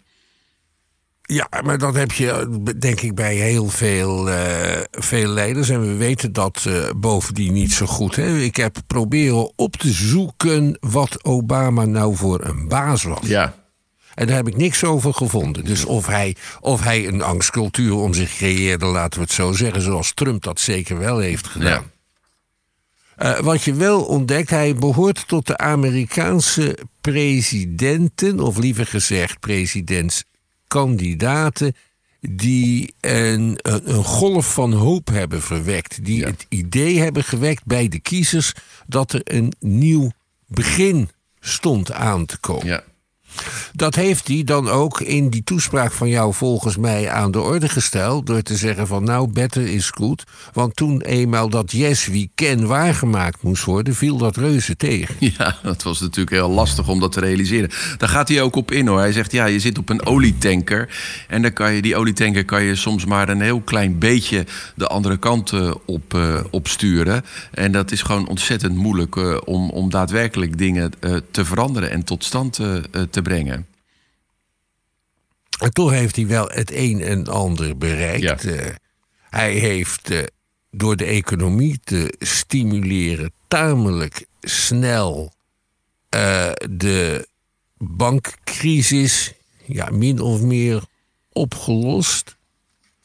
Ja, 1.31 1.49
maar 1.63 1.77
dat 1.77 1.95
heb 1.95 2.11
je 2.11 2.31
eh, 2.31 2.45
denk 2.79 3.01
ik 3.01 3.15
bij 3.15 3.35
heel 3.35 3.67
veel, 3.67 4.29
eh, 4.29 4.81
veel 4.91 5.29
leiders. 5.29 5.69
En 5.69 5.81
we 5.81 5.95
weten 5.95 6.33
dat 6.33 6.65
eh, 6.67 6.89
bovendien 6.97 7.53
niet 7.53 7.71
zo 7.71 7.85
goed. 7.85 8.15
Hè? 8.15 8.37
Ik 8.37 8.55
heb 8.55 8.77
proberen 8.87 9.51
op 9.55 9.75
te 9.75 9.91
zoeken 9.91 10.77
wat 10.79 11.23
Obama 11.23 11.85
nou 11.85 12.15
voor 12.15 12.43
een 12.43 12.67
baas 12.67 13.03
was. 13.03 13.27
Ja. 13.27 13.53
En 14.13 14.27
daar 14.27 14.35
heb 14.35 14.47
ik 14.47 14.57
niks 14.57 14.83
over 14.83 15.13
gevonden. 15.13 15.65
Dus 15.65 15.85
of 15.85 16.07
hij, 16.07 16.35
of 16.59 16.83
hij 16.83 17.07
een 17.07 17.21
angstcultuur 17.21 17.93
om 17.93 18.13
zich 18.13 18.35
creëerde, 18.35 18.85
laten 18.85 19.19
we 19.19 19.25
het 19.25 19.33
zo 19.33 19.51
zeggen, 19.51 19.81
zoals 19.81 20.13
Trump 20.13 20.43
dat 20.43 20.59
zeker 20.59 20.97
wel 20.97 21.17
heeft 21.17 21.47
gedaan. 21.47 21.91
Eh, 23.15 23.39
wat 23.39 23.63
je 23.63 23.73
wel 23.73 24.03
ontdekt, 24.03 24.49
hij 24.49 24.75
behoort 24.75 25.27
tot 25.27 25.47
de 25.47 25.57
Amerikaanse 25.57 26.77
presidenten, 27.01 28.39
of 28.39 28.57
liever 28.57 28.85
gezegd 28.85 29.39
presidentskandidaten, 30.69 31.75
die 32.21 32.93
een, 33.01 33.59
een, 33.61 33.89
een 33.95 34.03
golf 34.03 34.53
van 34.53 34.73
hoop 34.73 35.07
hebben 35.07 35.41
verwekt. 35.41 36.05
Die 36.05 36.19
Ja. 36.19 36.27
het 36.27 36.45
idee 36.49 36.99
hebben 36.99 37.23
gewekt 37.23 37.65
bij 37.65 37.87
de 37.87 37.99
kiezers 37.99 38.53
dat 38.87 39.13
er 39.13 39.21
een 39.23 39.53
nieuw 39.59 40.11
begin 40.47 41.09
stond 41.39 41.91
aan 41.91 42.25
te 42.25 42.37
komen. 42.37 42.67
ja. 42.67 42.83
Dat 43.73 43.95
heeft 43.95 44.27
hij 44.27 44.43
dan 44.43 44.69
ook 44.69 45.01
in 45.01 45.29
die 45.29 45.43
toespraak 45.43 45.91
van 45.91 46.09
jou 46.09 46.33
volgens 46.33 46.77
mij 46.77 47.09
aan 47.09 47.31
de 47.31 47.41
orde 47.41 47.69
gesteld. 47.69 48.25
Door 48.25 48.41
te 48.41 48.55
zeggen 48.55 48.87
van 48.87 49.03
nou, 49.03 49.27
better 49.31 49.67
is 49.67 49.89
goed. 49.89 50.23
Want 50.53 50.75
toen 50.75 51.01
eenmaal 51.01 51.49
dat 51.49 51.71
yes 51.71 52.07
we 52.07 52.29
can 52.35 52.65
waargemaakt 52.65 53.43
moest 53.43 53.63
worden, 53.63 53.95
viel 53.95 54.17
dat 54.17 54.37
reuze 54.37 54.75
tegen. 54.75 55.15
Ja, 55.37 55.57
dat 55.63 55.83
was 55.83 55.99
natuurlijk 55.99 56.29
heel 56.29 56.49
lastig 56.49 56.87
om 56.87 56.99
dat 56.99 57.11
te 57.11 57.19
realiseren. 57.19 57.69
Daar 57.97 58.09
gaat 58.09 58.27
hij 58.27 58.41
ook 58.41 58.55
op 58.55 58.71
in 58.71 58.87
hoor. 58.87 58.99
Hij 58.99 59.11
zegt 59.11 59.31
ja, 59.31 59.45
je 59.45 59.59
zit 59.59 59.77
op 59.77 59.89
een 59.89 60.05
olietanker. 60.05 60.89
En 61.27 61.41
dan 61.41 61.53
kan 61.53 61.73
je, 61.73 61.81
die 61.81 61.95
olietanker 61.95 62.45
kan 62.45 62.63
je 62.63 62.75
soms 62.75 63.05
maar 63.05 63.29
een 63.29 63.41
heel 63.41 63.61
klein 63.61 63.97
beetje 63.99 64.45
de 64.75 64.87
andere 64.87 65.17
kant 65.17 65.51
eh, 65.51 65.71
op, 65.85 66.13
eh, 66.13 66.39
opsturen. 66.49 67.25
En 67.51 67.71
dat 67.71 67.91
is 67.91 68.01
gewoon 68.01 68.27
ontzettend 68.27 68.75
moeilijk 68.75 69.15
eh, 69.15 69.37
om, 69.45 69.69
om 69.69 69.89
daadwerkelijk 69.89 70.57
dingen 70.57 70.91
te 71.31 71.45
veranderen 71.45 71.91
en 71.91 72.03
tot 72.03 72.23
stand 72.23 72.59
eh, 72.59 73.01
te 73.23 73.29
brengen. 73.29 73.67
En 75.59 75.73
toch 75.73 75.91
heeft 75.91 76.15
hij 76.15 76.27
wel 76.27 76.49
het 76.49 76.71
een 76.71 77.01
en 77.01 77.27
ander 77.27 77.77
bereikt. 77.77 78.21
Ja. 78.21 78.37
Eh, 78.37 78.75
hij 79.29 79.53
heeft 79.53 80.11
eh, 80.11 80.23
door 80.71 80.95
de 80.95 81.05
economie 81.05 81.79
te 81.83 82.13
stimuleren 82.19 83.31
tamelijk 83.47 84.25
snel 84.41 85.33
eh, 86.09 86.51
de 86.69 87.27
bankcrisis 87.77 89.33
ja, 89.65 89.89
min 89.89 90.19
of 90.19 90.41
meer 90.41 90.83
opgelost. 91.31 92.37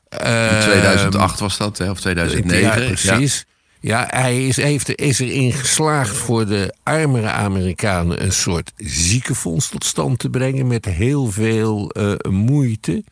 In 0.08 0.18
Ehm, 0.18 0.60
2008 0.60 1.38
was 1.40 1.56
dat, 1.56 1.78
hè, 1.78 1.90
of 1.90 2.00
2009. 2.00 2.82
Ja, 2.82 2.86
precies. 2.86 3.36
Ja, 3.36 3.53
hij 3.92 4.46
is, 4.46 4.56
heeft, 4.56 4.94
is 4.94 5.18
erin 5.18 5.52
geslaagd 5.52 6.16
voor 6.16 6.46
de 6.46 6.74
armere 6.82 7.30
Amerikanen 7.30 8.22
een 8.22 8.32
soort 8.32 8.72
ziekenfonds 8.76 9.68
tot 9.68 9.84
stand 9.84 10.18
te 10.18 10.30
brengen 10.30 10.66
met 10.66 10.84
heel 10.84 11.30
veel 11.30 11.90
eh, 11.90 12.14
moeite. 12.30 13.04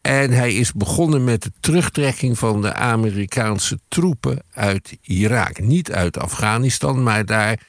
En 0.00 0.30
hij 0.30 0.54
is 0.54 0.72
begonnen 0.72 1.24
met 1.24 1.42
de 1.42 1.52
terugtrekking 1.60 2.38
van 2.38 2.62
de 2.62 2.74
Amerikaanse 2.74 3.78
troepen 3.88 4.42
uit 4.50 4.98
Irak. 5.02 5.60
Niet 5.60 5.92
uit 5.92 6.18
Afghanistan, 6.18 7.02
maar 7.02 7.26
daar 7.26 7.60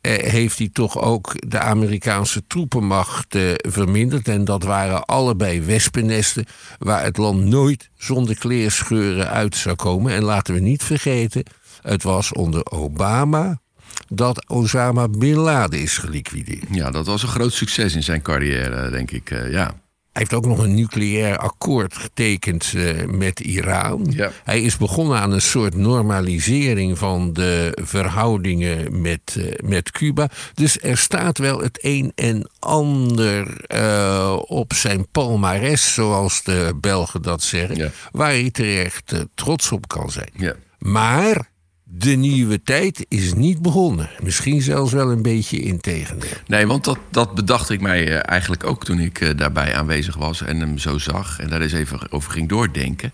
eh, 0.00 0.30
heeft 0.30 0.58
hij 0.58 0.68
toch 0.72 1.02
ook 1.02 1.50
de 1.50 1.58
Amerikaanse 1.58 2.42
troepenmacht 2.46 3.34
eh, 3.34 3.42
verminderd. 3.56 4.28
En 4.28 4.44
dat 4.44 4.62
waren 4.62 5.04
allebei 5.04 5.62
wespennesten 5.62 6.46
waar 6.78 7.02
het 7.04 7.16
land 7.16 7.44
nooit 7.44 7.90
zonder 7.96 8.38
kleerscheuren 8.38 9.30
uit 9.30 9.56
zou 9.56 9.76
komen. 9.76 10.12
En 10.12 10.22
laten 10.22 10.54
we 10.54 10.60
niet 10.60 10.82
vergeten, 10.82 11.42
het 11.82 12.02
was 12.02 12.32
onder 12.32 12.70
Obama 12.70 13.60
dat 14.08 14.48
Osama 14.48 15.08
Bin 15.08 15.36
Laden 15.36 15.80
is 15.80 15.98
geliquideerd. 15.98 16.64
Ja, 16.70 16.90
dat 16.90 17.06
was 17.06 17.22
een 17.22 17.28
groot 17.28 17.52
succes 17.52 17.94
in 17.94 18.02
zijn 18.02 18.22
carrière, 18.22 18.90
denk 18.90 19.10
ik. 19.10 19.30
eh, 19.30 19.50
ja. 19.52 19.74
Hij 20.12 20.26
heeft 20.26 20.34
ook 20.44 20.46
nog 20.50 20.58
een 20.64 20.74
nucleair 20.74 21.36
akkoord 21.38 21.96
getekend 21.96 22.72
eh, 22.76 23.06
met 23.06 23.40
Iran. 23.40 24.06
Ja. 24.10 24.30
Hij 24.44 24.62
is 24.62 24.76
begonnen 24.76 25.18
aan 25.18 25.32
een 25.32 25.40
soort 25.40 25.74
normalisering 25.74 26.98
van 26.98 27.32
de 27.32 27.78
verhoudingen 27.82 29.00
met, 29.00 29.36
eh, 29.38 29.68
met 29.68 29.90
Cuba. 29.90 30.28
Dus 30.54 30.80
er 30.82 30.96
staat 30.98 31.38
wel 31.38 31.58
het 31.60 31.78
een 31.82 32.12
en 32.14 32.50
ander 32.58 33.56
op 34.48 34.72
zijn 34.72 35.06
palmares, 35.12 35.94
zoals 35.94 36.42
de 36.42 36.72
Belgen 36.80 37.22
dat 37.22 37.42
zeggen, 37.42 37.76
Ja. 37.76 37.90
waar 38.12 38.30
hij 38.30 38.50
terecht 38.50 39.12
trots 39.34 39.72
op 39.72 39.88
kan 39.88 40.10
zijn. 40.10 40.30
Ja. 40.36 40.54
Maar 40.78 41.50
de 41.90 42.10
nieuwe 42.10 42.62
tijd 42.62 43.06
is 43.08 43.34
niet 43.34 43.62
begonnen. 43.62 44.10
Misschien 44.22 44.62
zelfs 44.62 44.92
wel 44.92 45.10
een 45.10 45.22
beetje 45.22 45.58
in 45.58 45.80
tegendeel. 45.80 46.36
Nee, 46.46 46.66
want 46.66 46.84
dat, 46.84 46.98
dat 47.10 47.34
bedacht 47.34 47.70
ik 47.70 47.80
mij 47.80 48.06
eh, 48.06 48.30
eigenlijk 48.32 48.64
ook 48.64 48.84
toen 48.84 48.98
ik 48.98 49.20
eh, 49.20 49.36
daarbij 49.36 49.74
aanwezig 49.74 50.16
was 50.16 50.42
en 50.42 50.60
hem 50.60 50.78
zo 50.78 50.98
zag 50.98 51.40
en 51.40 51.48
daar 51.48 51.60
eens 51.60 51.72
even 51.72 52.12
over 52.12 52.30
ging 52.32 52.48
doordenken. 52.48 53.12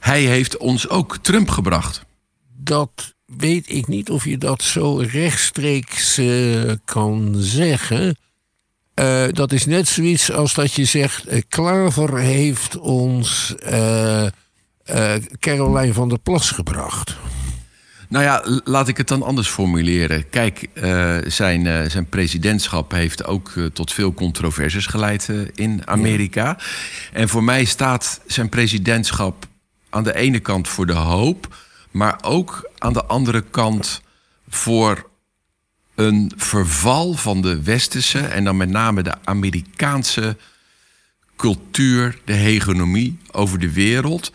Hij 0.00 0.22
heeft 0.22 0.56
ons 0.56 0.88
ook 0.88 1.16
Trump 1.16 1.48
gebracht. 1.48 2.04
dat 2.56 3.14
weet 3.26 3.70
ik 3.70 3.86
niet 3.86 4.10
of 4.10 4.24
je 4.24 4.38
dat 4.38 4.62
zo 4.62 4.96
rechtstreeks 4.96 6.18
eh, 6.18 6.72
kan 6.84 7.34
zeggen. 7.36 8.16
Dat 9.30 9.52
is 9.52 9.66
net 9.66 9.88
zoiets 9.88 10.32
als 10.32 10.54
dat 10.54 10.72
je 10.72 10.84
zegt: 10.84 11.26
eh, 11.26 11.40
Klaver 11.48 12.18
heeft 12.18 12.78
ons 12.78 13.54
Caroline 15.38 15.92
van 15.92 16.08
der 16.08 16.18
Plas 16.18 16.50
gebracht. 16.50 17.16
Nou 18.12 18.24
ja, 18.24 18.44
laat 18.64 18.88
ik 18.88 18.96
het 18.96 19.08
dan 19.08 19.22
anders 19.22 19.48
formuleren. 19.48 20.28
Kijk, 20.28 20.68
eh, 20.72 21.16
zijn, 21.26 21.66
eh, 21.66 21.90
zijn 21.90 22.06
presidentschap 22.06 22.90
heeft 22.90 23.24
ook 23.24 23.52
eh, 23.56 23.64
tot 23.64 23.92
veel 23.92 24.14
controversies 24.14 24.86
geleid 24.86 25.28
in 25.54 25.86
Amerika. 25.86 26.58
En 27.12 27.28
voor 27.28 27.44
mij 27.44 27.64
staat 27.64 28.20
zijn 28.26 28.48
presidentschap 28.48 29.46
aan 29.90 30.02
de 30.02 30.14
ene 30.14 30.38
kant 30.38 30.68
voor 30.68 30.86
de 30.86 30.92
hoop, 30.92 31.56
maar 31.90 32.18
ook 32.22 32.70
aan 32.78 32.92
de 32.92 33.04
andere 33.04 33.44
kant 33.50 34.02
voor 34.48 35.08
een 35.94 36.32
verval 36.36 37.12
van 37.12 37.42
de 37.42 37.62
westerse 37.62 38.20
en 38.20 38.44
dan 38.44 38.56
met 38.56 38.68
name 38.68 39.02
de 39.02 39.14
Amerikaanse 39.24 40.36
cultuur, 41.36 42.18
de 42.24 42.32
hegemonie 42.32 43.18
over 43.30 43.58
de 43.58 43.72
wereld. 43.72 44.32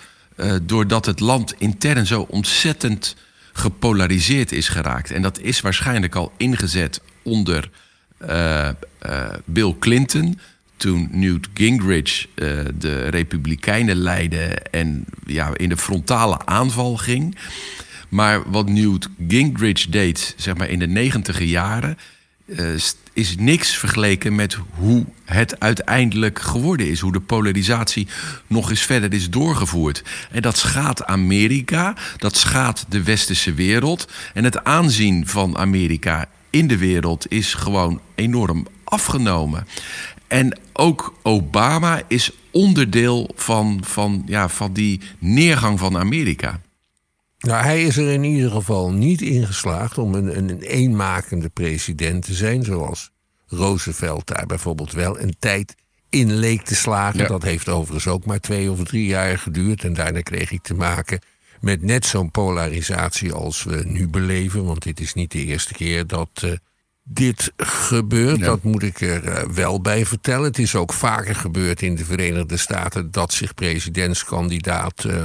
doordat 0.64 1.06
het 1.06 1.20
land 1.20 1.54
intern 1.58 2.06
zo 2.06 2.22
ontzettend 2.30 3.16
gepolariseerd 3.58 4.52
is 4.52 4.70
geraakt. 4.70 5.12
En 5.12 5.22
dat 5.22 5.40
is 5.40 5.62
waarschijnlijk 5.62 6.16
al 6.16 6.32
ingezet 6.38 7.02
onder 7.22 7.70
eh, 8.18 8.68
eh, 8.68 8.74
Bill 9.46 9.76
Clinton. 9.80 10.40
Toen 10.78 11.10
Newt 11.12 11.48
Gingrich 11.54 12.28
eh, 12.36 12.48
de 12.78 13.08
Republikeinen 13.08 13.96
leidde 13.96 14.46
en 14.72 15.06
ja, 15.26 15.58
in 15.58 15.70
de 15.70 15.78
frontale 15.78 16.46
aanval 16.46 16.98
ging. 16.98 17.38
Maar 18.10 18.52
wat 18.52 18.70
Newt 18.70 19.10
Gingrich 19.28 19.88
deed 19.90 20.34
zeg 20.38 20.58
maar, 20.58 20.70
in 20.70 20.80
de 20.80 20.88
negentiger 20.88 21.46
jaren 21.46 21.98
is 23.18 23.36
niks 23.38 23.78
vergeleken 23.78 24.36
met 24.36 24.58
hoe 24.76 25.06
het 25.26 25.60
uiteindelijk 25.60 26.40
geworden 26.40 26.90
is. 26.90 27.00
Hoe 27.00 27.12
de 27.12 27.20
polarisatie 27.20 28.08
nog 28.48 28.70
eens 28.70 28.82
verder 28.82 29.14
is 29.14 29.30
doorgevoerd. 29.30 30.04
En 30.32 30.42
dat 30.42 30.58
schaadt 30.58 31.06
Amerika, 31.06 31.96
dat 32.18 32.38
schaadt 32.38 32.86
de 32.90 33.04
westerse 33.04 33.54
wereld. 33.54 34.08
En 34.34 34.44
het 34.44 34.64
aanzien 34.64 35.28
van 35.28 35.58
Amerika 35.58 36.26
in 36.50 36.68
de 36.68 36.78
wereld 36.78 37.32
is 37.32 37.54
gewoon 37.54 38.02
enorm 38.16 38.68
afgenomen. 38.84 39.68
En 40.28 40.60
ook 40.74 41.14
Obama 41.22 42.02
is 42.08 42.32
onderdeel 42.52 43.32
van, 43.36 43.80
van, 43.84 44.24
ja, 44.26 44.50
van 44.50 44.74
die 44.74 45.02
neergang 45.20 45.80
van 45.80 45.98
Amerika. 45.98 46.60
Nou, 47.38 47.64
hij 47.64 47.84
is 47.84 47.98
er 47.98 48.12
in 48.12 48.24
ieder 48.24 48.52
geval 48.52 48.92
niet 48.92 49.22
in 49.22 49.46
geslaagd 49.46 49.98
om 49.98 50.14
een, 50.14 50.38
een, 50.38 50.50
een 50.50 50.62
eenmakende 50.62 51.50
president 51.50 52.26
te 52.26 52.34
zijn, 52.34 52.64
zoals 52.64 53.12
Roosevelt 53.48 54.28
daar 54.28 54.46
bijvoorbeeld 54.46 54.92
wel 54.92 55.20
een 55.20 55.36
tijd 55.40 55.76
in 56.10 56.34
leek 56.34 56.62
te 56.62 56.76
slagen. 56.76 57.20
Ja. 57.20 57.28
Dat 57.28 57.44
heeft 57.44 57.70
overigens 57.70 58.08
ook 58.08 58.26
maar 58.26 58.40
twee 58.40 58.72
of 58.72 58.84
drie 58.84 59.06
jaar 59.06 59.38
geduurd. 59.38 59.84
En 59.84 59.94
daarna 59.94 60.22
kreeg 60.22 60.52
ik 60.52 60.62
te 60.62 60.74
maken 60.74 61.20
met 61.62 61.82
net 61.82 62.06
zo'n 62.06 62.32
polarisatie 62.32 63.34
als 63.34 63.64
we 63.64 63.84
nu 63.86 64.08
beleven. 64.08 64.66
Want 64.66 64.84
dit 64.84 65.00
is 65.00 65.14
niet 65.14 65.32
de 65.32 65.46
eerste 65.46 65.74
keer 65.74 66.08
dat 66.08 66.30
eh, 66.34 66.52
dit 67.04 67.54
gebeurt. 67.58 68.38
Ja. 68.40 68.46
Dat 68.46 68.64
moet 68.64 68.84
ik 68.84 69.02
er 69.02 69.24
eh, 69.28 69.44
wel 69.50 69.82
bij 69.82 70.06
vertellen. 70.06 70.46
Het 70.46 70.60
is 70.60 70.76
ook 70.76 70.94
vaker 70.94 71.36
gebeurd 71.36 71.82
in 71.82 71.96
de 71.96 72.06
Verenigde 72.06 72.58
Staten 72.58 73.12
dat 73.12 73.34
zich 73.34 73.54
presidentskandidaat. 73.54 75.06
eh, 75.06 75.24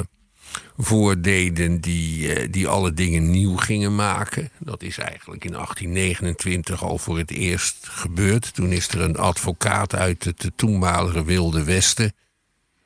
voordeden 0.76 1.80
die, 1.80 2.34
eh, 2.34 2.48
die 2.50 2.68
alle 2.68 2.92
dingen 2.94 3.30
nieuw 3.30 3.56
gingen 3.56 3.94
maken. 3.94 4.50
Dat 4.58 4.82
is 4.82 4.98
eigenlijk 4.98 5.44
in 5.44 5.54
1829 5.54 6.82
al 6.82 6.98
voor 6.98 7.18
het 7.18 7.30
eerst 7.30 7.76
gebeurd. 7.88 8.54
Toen 8.54 8.72
is 8.72 8.88
er 8.88 9.00
een 9.00 9.16
advocaat 9.16 9.94
uit 9.94 10.24
het 10.24 10.50
toenmalige 10.56 11.24
Wilde 11.24 11.64
Westen. 11.64 12.12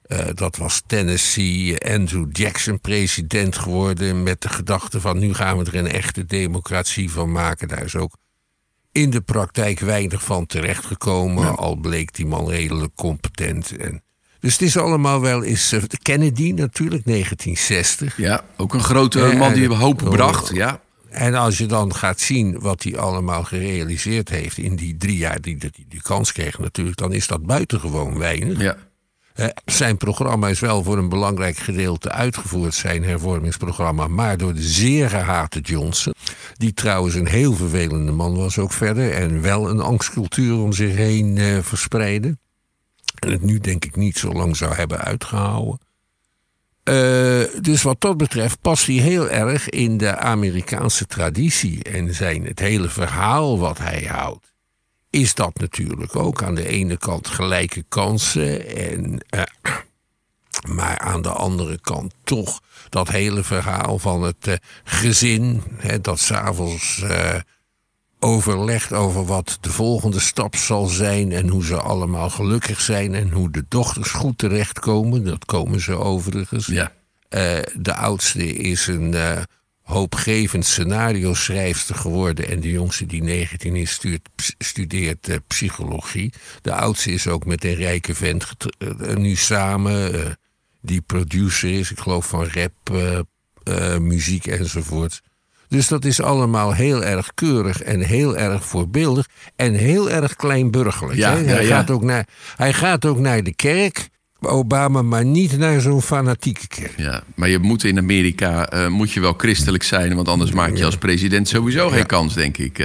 eh, 0.03 0.27
dat 0.35 0.57
was 0.57 0.83
Tennessee, 0.87 1.79
Andrew 1.93 2.27
Jackson, 2.33 2.81
president 2.81 3.59
geworden. 3.59 4.23
Met 4.23 4.41
de 4.41 4.49
gedachte 4.49 5.01
van 5.01 5.19
nu 5.19 5.35
gaan 5.35 5.59
we 5.59 5.65
er 5.65 5.75
een 5.75 5.91
echte 5.91 6.25
democratie 6.25 7.11
van 7.11 7.33
maken. 7.33 7.69
Daar 7.69 7.85
is 7.85 7.97
ook 7.97 8.17
in 8.93 9.11
de 9.11 9.21
praktijk 9.21 9.81
weinig 9.81 10.23
van 10.23 10.47
terechtgekomen. 10.47 11.57
Al 11.57 11.77
bleek 11.77 12.15
die 12.15 12.27
man 12.27 12.49
redelijk 12.51 12.95
competent. 12.95 13.77
En, 13.77 14.03
dus 14.41 14.53
het 14.53 14.63
is 14.63 14.77
allemaal 14.77 15.21
wel 15.21 15.43
eens. 15.43 15.73
eh, 15.73 15.83
Kennedy 16.03 16.53
natuurlijk, 16.53 17.05
1960. 17.05 18.17
Ja, 18.17 18.45
ook 18.57 18.75
een 18.75 18.81
grote 18.85 19.19
Ja, 19.19 19.33
man 19.37 19.53
die 19.53 19.69
ja. 19.71 19.77
hoop 19.77 20.03
Oh. 20.03 20.09
bracht. 20.11 20.51
Ja. 20.55 20.81
En 21.11 21.35
als 21.35 21.59
je 21.59 21.67
dan 21.67 21.95
gaat 21.95 22.21
zien 22.21 22.59
wat 22.61 22.83
hij 22.83 22.99
allemaal 22.99 23.45
gerealiseerd 23.45 24.29
heeft 24.29 24.59
in 24.59 24.77
die 24.77 24.97
drie 24.97 25.17
jaar 25.17 25.41
die 25.41 25.57
hij 25.59 25.71
die, 25.75 25.87
die 25.89 26.03
kans 26.03 26.33
kreeg, 26.33 26.59
natuurlijk, 26.59 26.97
dan 26.97 27.13
is 27.13 27.27
dat 27.27 27.47
buitengewoon 27.47 28.19
weinig. 28.19 28.61
Ja. 28.61 28.77
Eh, 29.35 29.47
zijn 29.65 29.97
programma 29.97 30.49
is 30.49 30.61
wel 30.61 30.83
voor 30.83 30.99
een 30.99 31.09
belangrijk 31.09 31.57
gedeelte 31.57 32.11
uitgevoerd, 32.11 32.75
zijn 32.75 33.05
hervormingsprogramma, 33.05 34.09
maar 34.09 34.37
door 34.37 34.55
de 34.55 34.63
zeer 34.63 35.11
gehate 35.11 35.61
Johnson. 35.61 36.13
Die 36.55 36.75
trouwens 36.75 37.15
een 37.15 37.29
heel 37.29 37.53
vervelende 37.55 38.13
man 38.13 38.37
was 38.37 38.59
ook 38.59 38.73
verder 38.73 39.13
en 39.13 39.43
wel 39.43 39.69
een 39.71 39.81
angstcultuur 39.81 40.57
om 40.57 40.73
zich 40.73 40.95
heen 40.95 41.39
eh, 41.39 41.59
verspreidde. 41.63 42.39
En 43.19 43.31
het 43.31 43.43
nu 43.43 43.59
denk 43.59 43.85
ik 43.85 43.97
niet 43.97 44.19
zo 44.19 44.33
lang 44.33 44.57
zou 44.57 44.75
hebben 44.75 44.99
uitgehouden. 44.99 45.79
Eh, 46.83 47.43
dus 47.61 47.83
wat 47.83 48.01
dat 48.01 48.17
betreft 48.17 48.61
past 48.61 48.87
hij 48.87 48.95
heel 48.95 49.31
erg 49.31 49.69
in 49.69 49.97
de 49.97 50.17
Amerikaanse 50.17 51.07
traditie. 51.07 51.83
En 51.83 52.15
zijn 52.15 52.47
het 52.47 52.59
hele 52.59 52.89
verhaal 52.89 53.59
wat 53.59 53.79
hij 53.79 54.03
houdt, 54.09 54.55
is 55.11 55.35
dat 55.35 55.59
natuurlijk 55.59 56.17
ook 56.17 56.43
aan 56.43 56.55
de 56.55 56.69
ene 56.69 56.97
kant 56.97 57.29
gelijke 57.29 57.85
kansen. 57.89 58.77
En, 58.77 59.25
eh, 59.29 59.43
maar 60.77 60.99
aan 60.99 61.23
de 61.23 61.29
andere 61.29 61.81
kant 61.81 62.15
toch 62.25 62.61
dat 62.89 63.09
hele 63.09 63.45
verhaal 63.45 63.99
van 63.99 64.23
het 64.23 64.47
eh, 64.47 64.55
gezin. 64.85 65.63
Hè, 65.77 66.01
dat 66.01 66.19
s'avonds 66.19 67.03
eh 67.03 67.35
overlegt 68.21 68.93
over 68.93 69.25
wat 69.25 69.59
de 69.61 69.71
volgende 69.71 70.21
stap 70.21 70.57
zal 70.57 70.87
zijn. 70.87 71.33
En 71.33 71.49
hoe 71.49 71.65
ze 71.65 71.77
allemaal 71.77 72.31
gelukkig 72.31 72.81
zijn. 72.81 73.15
En 73.15 73.31
hoe 73.31 73.51
de 73.51 73.65
dochters 73.69 74.11
goed 74.11 74.39
terechtkomen. 74.39 75.25
Dat 75.25 75.45
komen 75.45 75.81
ze 75.81 75.97
overigens. 75.99 76.67
Ja. 76.67 76.93
Eh, 77.29 77.59
de 77.79 77.95
oudste 77.95 78.47
is 78.55 78.87
een 78.87 79.15
eh, 79.15 79.43
hoopgevend 79.83 80.65
scenario-schrijfster 80.67 81.95
geworden. 81.95 82.49
En 82.49 82.61
de 82.61 82.71
jongste, 82.71 83.07
die 83.07 83.23
19 83.23 83.77
is, 83.77 83.91
stuurt- 83.91 84.29
ps- 84.35 84.55
studeert 84.59 85.29
eh, 85.29 85.37
psychologie. 85.47 86.33
De 86.63 86.73
oudste 86.75 87.13
is 87.13 87.27
ook 87.27 87.45
met 87.45 87.65
een 87.65 87.75
rijke 87.75 88.15
vent 88.15 88.47
nu 89.17 89.37
samen. 89.37 90.13
die 90.81 91.01
producer 91.01 91.71
is, 91.71 91.91
ik 91.91 91.99
geloof 91.99 92.27
van 92.27 92.49
rap, 92.53 92.91
muziek 94.01 94.47
enzovoort. 94.47 95.23
Dus 95.69 95.89
dat 95.89 96.05
is 96.05 96.21
allemaal 96.21 96.75
heel 96.75 97.05
erg 97.05 97.31
keurig 97.35 97.83
en 97.83 98.01
heel 98.01 98.37
erg 98.37 98.65
voorbeeldig. 98.65 99.29
En 99.57 99.75
heel 99.75 100.11
erg 100.11 100.37
kleinburgerlijk. 100.37 101.19
Ja, 101.19 101.33
hè? 101.33 101.39
ja, 101.39 101.47
hij, 101.47 101.67
ja. 101.67 101.77
Gaat 101.77 101.91
ook 101.91 102.03
naar, 102.03 102.27
hij 102.57 102.73
gaat 102.73 103.05
ook 103.05 103.19
naar 103.19 103.43
de 103.43 103.55
kerk, 103.55 104.09
Obama, 104.41 105.03
maar 105.03 105.25
niet 105.25 105.59
naar 105.59 105.81
zo'n 105.81 106.03
fanatieke 106.03 106.67
kerk. 106.67 106.95
Ja, 106.97 107.23
maar 107.35 107.49
je 107.49 107.59
moet 107.59 107.85
in 107.85 107.99
Amerika 107.99 108.69
eh, 108.69 108.89
moet 108.89 109.13
je 109.13 109.21
wel 109.21 109.35
christelijk 109.37 109.83
zijn, 109.83 110.15
want 110.15 110.29
anders 110.29 110.53
maak 110.53 110.77
je 110.77 110.85
als 110.85 110.97
president 110.97 111.49
sowieso 111.49 111.89
geen 111.89 112.07
kans, 112.07 112.35
denk 112.35 112.59
ik. 112.59 112.79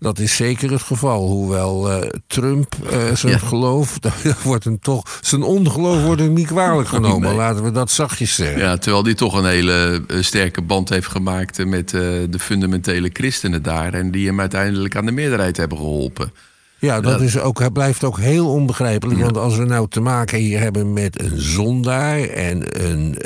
Dat 0.00 0.18
is 0.18 0.36
zeker 0.36 0.70
het 0.70 0.82
geval. 0.82 1.26
Hoewel 1.26 1.90
eh, 1.90 2.08
Trump 2.26 2.74
eh, 2.90 3.14
zijn 3.14 3.32
Ja. 3.32 3.38
geloof, 3.38 3.98
dat 3.98 4.42
wordt 4.42 4.64
hem 4.64 4.80
toch, 4.80 5.18
zijn 5.20 5.42
ongeloof 5.42 6.02
wordt 6.02 6.20
hem 6.20 6.32
niet 6.32 6.46
kwalijk 6.46 6.88
genomen. 6.88 7.34
Laten 7.34 7.64
we 7.64 7.70
dat 7.70 7.90
zachtjes 7.90 8.34
zeggen. 8.34 8.58
ja, 8.60 8.76
terwijl 8.76 9.02
die 9.02 9.14
toch 9.14 9.34
een 9.34 9.44
hele 9.44 10.02
eh, 10.08 10.22
sterke 10.22 10.62
band 10.62 10.88
heeft 10.88 11.06
gemaakt 11.08 11.64
met 11.66 11.90
de 11.90 12.38
fundamentele 12.38 13.10
christenen 13.12 13.62
daar. 13.62 13.94
En 13.94 14.10
die 14.10 14.26
hem 14.26 14.40
uiteindelijk 14.40 14.96
aan 14.96 15.06
de 15.06 15.12
meerderheid 15.12 15.56
hebben 15.56 15.78
geholpen. 15.78 16.32
Ja, 16.80 17.00
dat 17.00 17.20
is 17.20 17.38
ook, 17.38 17.58
hij 17.58 17.70
blijft 17.70 18.04
ook 18.04 18.18
heel 18.18 18.48
onbegrijpelijk. 18.52 19.20
Want 19.20 19.36
als 19.36 19.56
we 19.56 19.64
nou 19.64 19.88
te 19.88 20.00
maken 20.00 20.38
hier 20.38 20.60
hebben 20.60 20.92
met 20.92 21.20
een 21.22 21.40
zondaar 21.40 22.20
en 22.20 22.86
een 22.90 23.18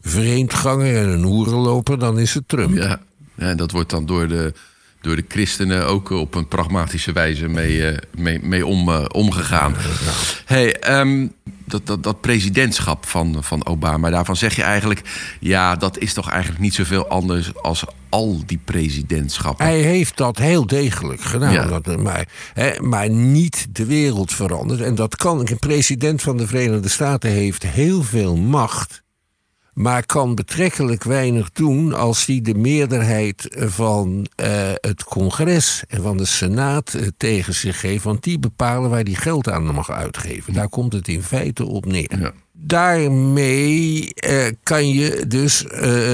vreemdganger 0.00 0.96
en 0.96 1.08
een 1.08 1.22
hoerenloper, 1.22 1.98
dan 1.98 2.18
is 2.18 2.34
het 2.34 2.48
Trump. 2.48 2.74
Ja, 2.76 3.00
en 3.36 3.56
dat 3.56 3.70
wordt 3.70 3.90
dan 3.90 4.06
door 4.06 4.28
de, 4.28 4.52
door 5.00 5.16
de 5.16 5.24
christenen 5.28 5.86
ook 5.86 6.10
op 6.10 6.34
een 6.34 6.48
pragmatische 6.48 7.12
wijze 7.12 7.48
mee, 7.48 7.86
eh, 7.86 7.96
mee, 8.16 8.40
mee 8.42 8.66
om, 8.66 8.88
eh, 8.88 9.04
omgegaan. 9.08 9.74
Hey, 10.44 10.74
ehm, 10.74 11.26
dat, 11.64 11.86
dat, 11.86 12.02
dat 12.02 12.20
presidentschap 12.20 13.06
van, 13.06 13.36
van 13.40 13.66
Obama, 13.66 14.10
daarvan 14.10 14.36
zeg 14.36 14.56
je 14.56 14.62
eigenlijk... 14.62 15.02
ja, 15.40 15.76
dat 15.76 15.98
is 15.98 16.12
toch 16.12 16.30
eigenlijk 16.30 16.60
niet 16.60 16.74
zoveel 16.74 17.08
anders 17.08 17.54
als 17.54 17.84
al 18.08 18.42
die 18.46 18.60
presidentschappen. 18.64 19.66
Hij 19.66 19.80
heeft 19.80 20.16
dat 20.16 20.38
heel 20.38 20.66
degelijk 20.66 21.20
gedaan. 21.20 21.52
Ja. 21.52 21.66
Dat, 21.66 21.96
maar, 21.96 22.28
hè, 22.54 22.80
maar 22.80 23.10
niet 23.10 23.66
de 23.70 23.84
wereld 23.84 24.32
veranderd. 24.32 24.80
En 24.80 24.94
dat 24.94 25.16
kan. 25.16 25.48
Een 25.48 25.58
president 25.58 26.22
van 26.22 26.36
de 26.36 26.46
Verenigde 26.46 26.88
Staten 26.88 27.30
heeft 27.30 27.62
heel 27.62 28.02
veel 28.02 28.36
macht. 28.36 29.02
Maar 29.78 30.06
kan 30.06 30.34
betrekkelijk 30.34 31.04
weinig 31.04 31.52
doen 31.52 31.94
als 31.94 32.26
hij 32.26 32.40
de 32.42 32.54
meerderheid 32.54 33.48
van 33.56 34.26
eh, 34.34 34.72
het 34.74 35.04
congres 35.04 35.82
en 35.88 36.02
van 36.02 36.16
de 36.16 36.24
senaat 36.24 36.94
eh, 36.94 37.06
tegen 37.16 37.54
zich 37.54 37.80
geeft. 37.80 38.04
Want 38.04 38.22
die 38.22 38.38
bepalen 38.38 38.90
waar 38.90 39.02
hij 39.02 39.14
geld 39.14 39.48
aan 39.48 39.74
mag 39.74 39.90
uitgeven. 39.90 40.52
Daar 40.52 40.68
komt 40.68 40.92
het 40.92 41.08
in 41.08 41.22
feite 41.22 41.64
op 41.66 41.86
neer. 41.86 42.20
Ja. 42.20 42.32
daarmee 42.52 44.14
eh, 44.14 44.46
kan 44.62 44.88
je 44.88 45.24
dus 45.26 45.64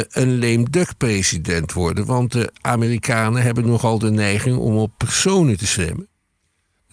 een 0.09 0.39
lame 0.39 0.67
duck 0.71 0.97
president 0.97 1.73
worden. 1.73 2.07
Want 2.07 2.33
de 2.33 2.53
Amerikanen 2.61 3.43
hebben 3.43 3.67
nogal 3.67 3.99
de 3.99 4.11
neiging 4.11 4.57
om 4.57 4.77
op 4.77 4.93
personen 4.97 5.57
te 5.57 5.67
stemmen. 5.67 6.09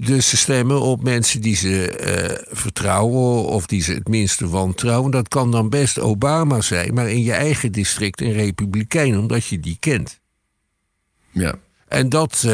Dus 0.06 0.30
ze 0.30 0.38
stemmen 0.38 0.82
op 0.82 1.04
mensen 1.04 1.42
die 1.42 1.56
ze 1.56 1.90
eh, 1.90 2.56
vertrouwen 2.58 3.46
of 3.46 3.66
die 3.66 3.82
ze 3.82 3.94
het 3.94 4.08
minste 4.08 4.48
wantrouwen. 4.50 5.12
Dat 5.12 5.28
kan 5.28 5.52
dan 5.52 5.70
best 5.70 6.00
Obama 6.00 6.62
zijn, 6.62 6.94
maar 6.94 7.10
in 7.10 7.24
je 7.24 7.32
eigen 7.32 7.72
district 7.72 8.22
een 8.22 8.32
republikein, 8.32 9.18
omdat 9.18 9.46
je 9.46 9.60
die 9.60 9.78
kent. 9.80 10.20
Ja. 11.32 11.56
En 11.92 12.10
dat 12.10 12.44
uh, 12.46 12.52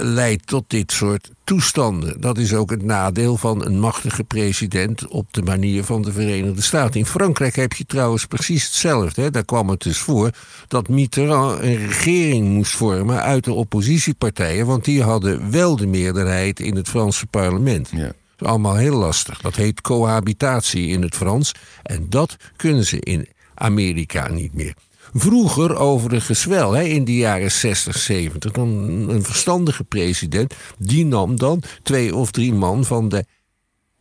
leidt 0.00 0.46
tot 0.46 0.64
dit 0.66 0.92
soort 0.92 1.30
toestanden. 1.44 2.20
Dat 2.20 2.38
is 2.38 2.54
ook 2.54 2.70
het 2.70 2.82
nadeel 2.82 3.36
van 3.36 3.64
een 3.64 3.80
machtige 3.80 4.24
president 4.24 5.06
op 5.06 5.32
de 5.32 5.42
manier 5.42 5.84
van 5.84 6.02
de 6.02 6.12
Verenigde 6.12 6.62
Staten. 6.62 7.00
In 7.00 7.06
Frankrijk 7.06 7.56
heb 7.56 7.72
je 7.72 7.86
trouwens 7.86 8.26
precies 8.26 8.64
hetzelfde. 8.64 9.22
Hè? 9.22 9.30
Daar 9.30 9.44
kwam 9.44 9.68
het 9.68 9.82
dus 9.82 9.98
voor 9.98 10.30
dat 10.66 10.88
Mitterrand 10.88 11.62
een 11.62 11.76
regering 11.76 12.48
moest 12.48 12.72
vormen 12.72 13.22
uit 13.22 13.44
de 13.44 13.52
oppositiepartijen, 13.52 14.66
want 14.66 14.84
die 14.84 15.02
hadden 15.02 15.50
wel 15.50 15.76
de 15.76 15.86
meerderheid 15.86 16.60
in 16.60 16.76
het 16.76 16.88
Franse 16.88 17.26
parlement. 17.26 17.90
Ja. 17.90 17.98
Dat 17.98 18.12
is 18.38 18.46
allemaal 18.46 18.76
heel 18.76 18.96
lastig. 18.96 19.40
Dat 19.40 19.56
heet 19.56 19.80
cohabitatie 19.80 20.88
in 20.88 21.02
het 21.02 21.14
Frans. 21.14 21.52
En 21.82 22.06
dat 22.08 22.36
kunnen 22.56 22.84
ze 22.84 23.00
in 23.00 23.28
Amerika 23.54 24.28
niet 24.28 24.54
meer. 24.54 24.74
Vroeger 25.14 25.76
overigens 25.76 26.44
wel, 26.44 26.72
hè, 26.72 26.82
in 26.82 27.04
de 27.04 27.16
jaren 27.16 27.52
60, 27.52 27.98
70. 27.98 28.52
Dan 28.52 28.68
een 29.08 29.24
verstandige 29.24 29.84
president, 29.84 30.54
die 30.78 31.06
nam 31.06 31.36
dan 31.36 31.62
twee 31.82 32.14
of 32.14 32.30
drie 32.30 32.54
man 32.54 32.84
van 32.84 33.08
de 33.08 33.24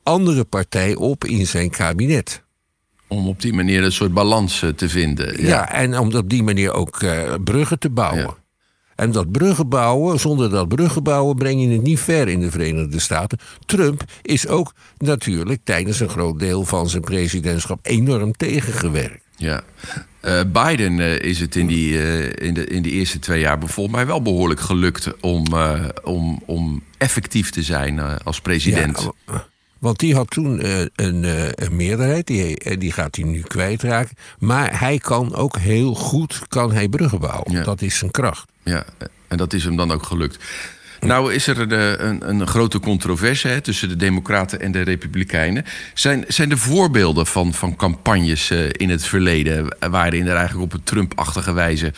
andere 0.03 0.43
partij 0.43 0.95
op 0.95 1.25
in 1.25 1.47
zijn 1.47 1.69
kabinet. 1.69 2.43
Om 3.07 3.27
op 3.27 3.41
die 3.41 3.53
manier 3.53 3.83
een 3.83 3.91
soort 3.91 4.13
balans 4.13 4.61
eh, 4.61 4.69
te 4.69 4.89
vinden. 4.89 5.45
Ja, 5.45 5.71
en 5.71 5.99
om 5.99 6.15
op 6.15 6.29
die 6.29 6.43
manier 6.43 6.73
ook 6.73 7.01
uh, 7.01 7.33
bruggen 7.43 7.79
te 7.79 7.89
bouwen. 7.89 8.23
Ja. 8.23 8.35
En 8.95 9.11
dat 9.11 9.31
bruggen 9.31 9.69
bouwen, 9.69 10.19
zonder 10.19 10.49
dat 10.49 10.67
bruggen 10.67 11.03
bouwen, 11.03 11.35
breng 11.35 11.61
je 11.61 11.69
het 11.69 11.81
niet 11.81 11.99
ver 11.99 12.27
in 12.27 12.39
de 12.39 12.51
Verenigde 12.51 12.99
Staten. 12.99 13.39
Trump 13.65 14.03
is 14.21 14.47
ook 14.47 14.73
natuurlijk 14.97 15.59
tijdens 15.63 15.99
een 15.99 16.09
groot 16.09 16.39
deel 16.39 16.65
van 16.65 16.89
zijn 16.89 17.01
presidentschap 17.01 17.79
enorm 17.81 18.31
tegengewerkt. 18.31 19.23
Ja. 19.35 19.63
Uh, 20.27 20.41
Biden 20.47 20.97
uh, 20.97 21.19
is 21.19 21.39
het 21.39 21.55
in 21.55 21.67
die, 21.67 21.91
uh, 21.91 22.25
in, 22.47 22.53
de, 22.53 22.65
in 22.65 22.81
de 22.81 22.89
eerste 22.89 23.19
twee 23.19 23.39
jaar 23.39 23.57
volgens 23.59 23.95
mij 23.95 24.05
wel 24.05 24.21
behoorlijk 24.21 24.59
gelukt 24.59 25.19
om, 25.21 25.45
om, 26.03 26.41
om 26.45 26.83
effectief 26.97 27.49
te 27.49 27.63
zijn 27.63 27.99
als 28.23 28.41
president. 28.41 29.09
Ja, 29.27 29.45
want 29.79 29.99
die 29.99 30.15
had 30.15 30.29
toen 30.29 30.59
een, 30.95 31.23
een, 31.55 31.75
meerderheid, 31.75 32.27
die, 32.27 32.77
die 32.77 32.91
gaat 32.91 33.15
hij 33.15 33.25
nu 33.25 33.41
kwijtraken. 33.41 34.15
Maar 34.39 34.79
hij 34.79 34.97
kan 34.97 35.35
ook 35.35 35.57
heel 35.57 35.93
goed 35.93 36.41
kan 36.47 36.71
hij 36.71 36.87
bruggen 36.87 37.19
bouwen. 37.19 37.51
Ja. 37.51 37.63
Dat 37.63 37.81
is 37.81 37.97
zijn 37.97 38.11
kracht. 38.11 38.51
Ja, 38.63 38.85
en 39.27 39.37
dat 39.37 39.53
is 39.53 39.63
hem 39.63 39.75
dan 39.75 39.91
ook 39.91 40.03
gelukt. 40.03 40.37
Nou 40.99 41.33
is 41.33 41.47
er 41.47 41.59
een, 41.59 42.07
een, 42.07 42.29
een 42.29 42.47
grote 42.47 42.79
controverse 42.79 43.47
hè, 43.47 43.61
tussen 43.61 43.89
de 43.89 43.95
Democraten 43.95 44.59
en 44.59 44.71
de 44.71 44.81
Republikeinen. 44.81 45.65
Zijn, 45.93 46.25
zijn 46.27 46.51
er 46.51 46.57
voorbeelden 46.57 47.25
van, 47.25 47.53
van 47.53 47.75
campagnes 47.75 48.51
uh, 48.51 48.69
in 48.71 48.89
het 48.89 49.05
verleden... 49.05 49.75
waarin 49.89 50.27
er 50.27 50.35
eigenlijk 50.35 50.73
op 50.73 50.79
een 50.79 50.83
Trump-achtige 50.83 51.53
wijze 51.53 51.93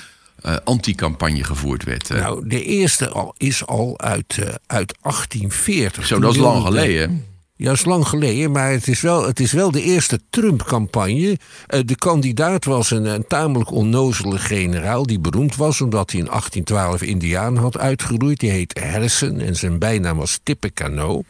uh, 0.46 0.56
anti-campagne 0.64 1.44
gevoerd 1.44 1.84
werd? 1.84 2.10
Uh? 2.10 2.22
Nou, 2.22 2.48
de 2.48 2.64
eerste 2.64 3.10
al, 3.10 3.36
is 3.38 3.66
al 3.66 4.00
uit, 4.00 4.40
uit 4.68 4.98
1840. 5.02 6.06
Zo, 6.06 6.20
dat 6.20 6.32
is 6.32 6.40
lang 6.40 6.64
geleden. 6.66 7.26
Is 7.60 7.86
lang 7.86 8.08
geleden, 8.08 8.52
maar 8.52 8.72
het 8.72 8.88
is 8.88 9.02
wel, 9.02 9.28
het 9.28 9.40
is 9.40 9.52
wel 9.52 9.72
de 9.72 9.82
eerste 9.82 10.20
Trump-campagne. 10.30 11.38
Uh, 11.68 11.80
de 11.86 11.96
kandidaat 11.96 12.66
was 12.66 12.92
een, 12.92 13.06
een, 13.06 13.28
tamelijk 13.28 13.72
onnozele 13.72 14.38
generaal... 14.38 15.06
die 15.06 15.20
beroemd 15.20 15.56
was 15.56 15.82
omdat 15.82 16.12
hij 16.12 16.20
in 16.20 16.26
1812 16.26 17.02
Indiaan 17.02 17.58
had 17.58 17.78
uitgeroeid. 17.78 18.40
Die 18.40 18.50
heet 18.50 18.80
Harrison 18.80 19.40
en 19.40 19.56
zijn 19.56 19.80
bijnaam 19.80 20.18
was 20.18 20.40
Tippecanoe. 20.44 21.24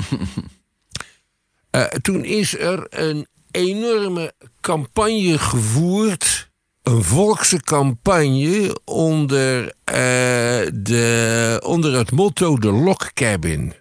uh, 1.76 1.84
toen 2.06 2.24
is 2.24 2.58
er 2.58 2.88
een 2.90 3.28
enorme 3.52 4.34
campagne 4.62 5.38
gevoerd... 5.38 6.50
een 6.84 7.04
volkse 7.04 7.62
campagne 7.62 8.80
onder, 8.86 9.64
uh, 9.64 9.72
de, 10.74 11.62
onder 11.66 11.94
het 11.98 12.12
motto 12.12 12.58
de 12.58 12.72
Log 12.72 13.14
Cabin... 13.14 13.74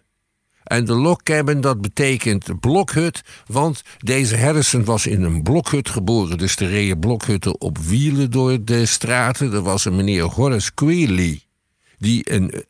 En 0.68 0.85
de 0.85 0.94
log 0.94 1.22
cabin, 1.22 1.61
dat 1.61 1.81
betekent 1.81 2.61
blokhut. 2.61 3.22
Want 3.46 3.83
deze 3.98 4.37
Harrison 4.37 4.85
was 4.85 5.07
in 5.07 5.22
een 5.22 5.42
blokhut 5.42 5.88
geboren. 5.88 6.38
Dus 6.38 6.57
er 6.57 6.68
reden 6.68 6.98
blokhutten 6.98 7.61
op 7.61 7.78
wielen 7.78 8.31
door 8.31 8.64
de 8.64 8.87
straten. 8.87 9.52
Er 9.52 9.62
was 9.62 9.85
een 9.85 9.96
meneer 9.96 10.22
Horace 10.22 10.70
Greeley. 10.74 11.40
Die 11.98 12.33
een 12.33 12.64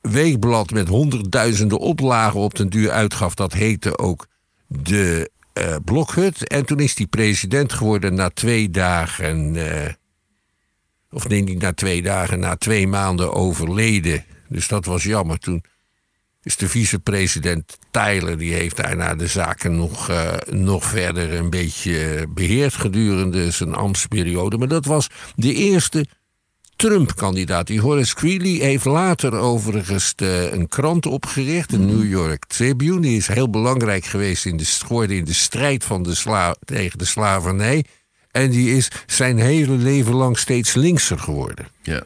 weekblad 0.00 0.70
met 0.70 0.88
honderdduizenden 0.88 1.78
oplagen 1.78 2.40
op 2.40 2.54
den 2.54 2.68
duur 2.68 2.90
uitgaf. 2.90 3.34
Dat 3.34 3.52
heette 3.52 3.98
ook 3.98 4.26
de 4.66 5.30
uh, 5.54 5.76
blokhut. 5.84 6.48
En 6.48 6.66
toen 6.66 6.78
is 6.78 6.96
hij 6.96 7.06
president 7.06 7.72
geworden 7.72 8.14
na 8.14 8.30
twee 8.30 8.70
dagen. 8.70 9.54
Uh, 9.54 9.64
of 11.10 11.28
nee, 11.28 11.42
niet 11.42 11.60
na 11.60 11.72
twee 11.72 12.02
dagen, 12.02 12.38
na 12.38 12.56
twee 12.56 12.86
maanden 12.86 13.32
overleden. 13.32 14.24
Dus 14.48 14.68
dat 14.68 14.84
was 14.84 15.02
jammer 15.02 15.38
toen 15.38 15.64
is 16.42 16.56
de 16.56 16.68
vicepresident 16.68 17.78
Tyler, 17.90 18.38
die 18.38 18.52
heeft 18.52 18.76
daarna 18.76 19.14
de 19.14 19.26
zaken 19.26 19.76
nog, 19.76 20.10
uh, 20.10 20.32
nog 20.50 20.84
verder 20.84 21.32
een 21.34 21.50
beetje 21.50 22.26
beheerd 22.28 22.74
gedurende 22.74 23.50
zijn 23.50 23.74
ambtsperiode. 23.74 24.58
Maar 24.58 24.68
dat 24.68 24.84
was 24.84 25.08
de 25.34 25.54
eerste 25.54 26.06
Trump-kandidaat. 26.76 27.66
Die 27.66 27.80
Horace 27.80 28.16
Greeley 28.16 28.66
heeft 28.66 28.84
later 28.84 29.34
overigens 29.34 30.14
de, 30.14 30.48
een 30.52 30.68
krant 30.68 31.06
opgericht, 31.06 31.70
de 31.70 31.78
New 31.78 32.08
York 32.08 32.44
Tribune. 32.46 33.00
Die 33.00 33.16
is 33.16 33.26
heel 33.26 33.50
belangrijk 33.50 34.04
geweest 34.04 34.46
in 34.46 34.56
de, 34.56 35.06
in 35.08 35.24
de 35.24 35.32
strijd 35.32 35.84
van 35.84 36.02
de 36.02 36.14
sla, 36.14 36.56
tegen 36.64 36.98
de 36.98 37.04
slavernij. 37.04 37.84
En 38.30 38.50
die 38.50 38.76
is 38.76 38.90
zijn 39.06 39.38
hele 39.38 39.72
leven 39.72 40.14
lang 40.14 40.38
steeds 40.38 40.74
linkser 40.74 41.18
geworden. 41.18 41.68
Ja. 41.82 42.02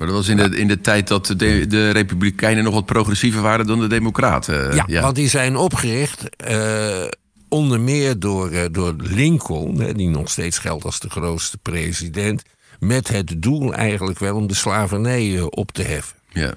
Maar 0.00 0.08
dat 0.08 0.18
was 0.18 0.28
in 0.28 0.36
de, 0.36 0.56
in 0.56 0.68
de 0.68 0.80
tijd 0.80 1.08
dat 1.08 1.26
de, 1.26 1.66
de 1.66 1.90
Republikeinen 1.90 2.64
nog 2.64 2.74
wat 2.74 2.86
progressiever 2.86 3.42
waren 3.42 3.66
dan 3.66 3.80
de 3.80 3.86
Democraten. 3.86 4.74
Ja, 4.74 4.84
ja. 4.86 5.02
want 5.02 5.14
die 5.14 5.28
zijn 5.28 5.56
opgericht 5.56 6.24
uh, 6.50 7.04
onder 7.48 7.80
meer 7.80 8.18
door, 8.18 8.52
uh, 8.52 8.64
door 8.70 8.94
Lincoln, 8.98 9.92
die 9.92 10.08
nog 10.08 10.30
steeds 10.30 10.58
geldt 10.58 10.84
als 10.84 11.00
de 11.00 11.10
grootste 11.10 11.58
president. 11.58 12.42
Met 12.78 13.08
het 13.08 13.42
doel 13.42 13.74
eigenlijk 13.74 14.18
wel 14.18 14.36
om 14.36 14.46
de 14.46 14.54
slavernij 14.54 15.40
op 15.40 15.72
te 15.72 15.82
heffen. 15.82 16.16
Ja. 16.32 16.54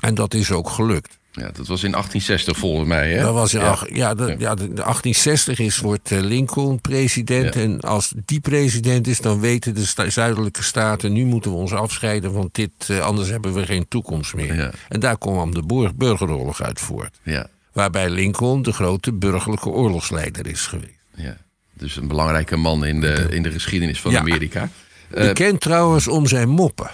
En 0.00 0.14
dat 0.14 0.34
is 0.34 0.52
ook 0.52 0.70
gelukt. 0.70 1.17
Ja, 1.38 1.44
dat 1.44 1.66
was 1.66 1.82
in 1.82 1.90
1860 1.90 2.56
volgens 2.56 2.88
mij. 2.88 3.12
Hè? 3.12 3.22
Dat 3.22 3.34
was 3.34 3.54
in 3.54 3.60
ja. 3.60 3.68
ach, 3.68 3.94
ja, 3.94 4.14
de, 4.14 4.24
ja. 4.38 4.54
de, 4.54 4.68
de 4.68 4.82
1860 4.82 5.58
is, 5.58 5.78
wordt 5.78 6.10
Lincoln 6.10 6.80
president. 6.80 7.54
Ja. 7.54 7.60
En 7.60 7.80
als 7.80 8.12
die 8.24 8.40
president 8.40 9.06
is, 9.06 9.20
dan 9.20 9.40
weten 9.40 9.74
de 9.74 9.86
sta 9.86 10.10
zuidelijke 10.10 10.62
staten... 10.62 11.12
nu 11.12 11.24
moeten 11.24 11.50
we 11.50 11.56
ons 11.56 11.72
afscheiden, 11.72 12.32
want 12.32 12.54
dit, 12.54 12.70
uh, 12.90 13.00
anders 13.00 13.28
hebben 13.28 13.54
we 13.54 13.66
geen 13.66 13.88
toekomst 13.88 14.34
meer. 14.34 14.54
Ja. 14.54 14.70
En 14.88 15.00
daar 15.00 15.18
kwam 15.18 15.54
de 15.54 15.92
burgeroorlog 15.96 16.62
uit 16.62 16.80
voort. 16.80 17.18
Ja. 17.22 17.46
Waarbij 17.72 18.10
Lincoln 18.10 18.62
de 18.62 18.72
grote 18.72 19.12
burgerlijke 19.12 19.68
oorlogsleider 19.68 20.46
is 20.46 20.66
geweest. 20.66 20.92
Ja. 21.14 21.36
Dus 21.74 21.96
een 21.96 22.08
belangrijke 22.08 22.56
man 22.56 22.84
in 22.84 23.00
de, 23.00 23.26
in 23.30 23.42
de 23.42 23.50
geschiedenis 23.50 24.00
van 24.00 24.18
Amerika. 24.18 24.68
Bekend 25.08 25.52
uh, 25.52 25.58
trouwens 25.58 26.08
om 26.08 26.26
zijn 26.26 26.48
moppen. 26.48 26.90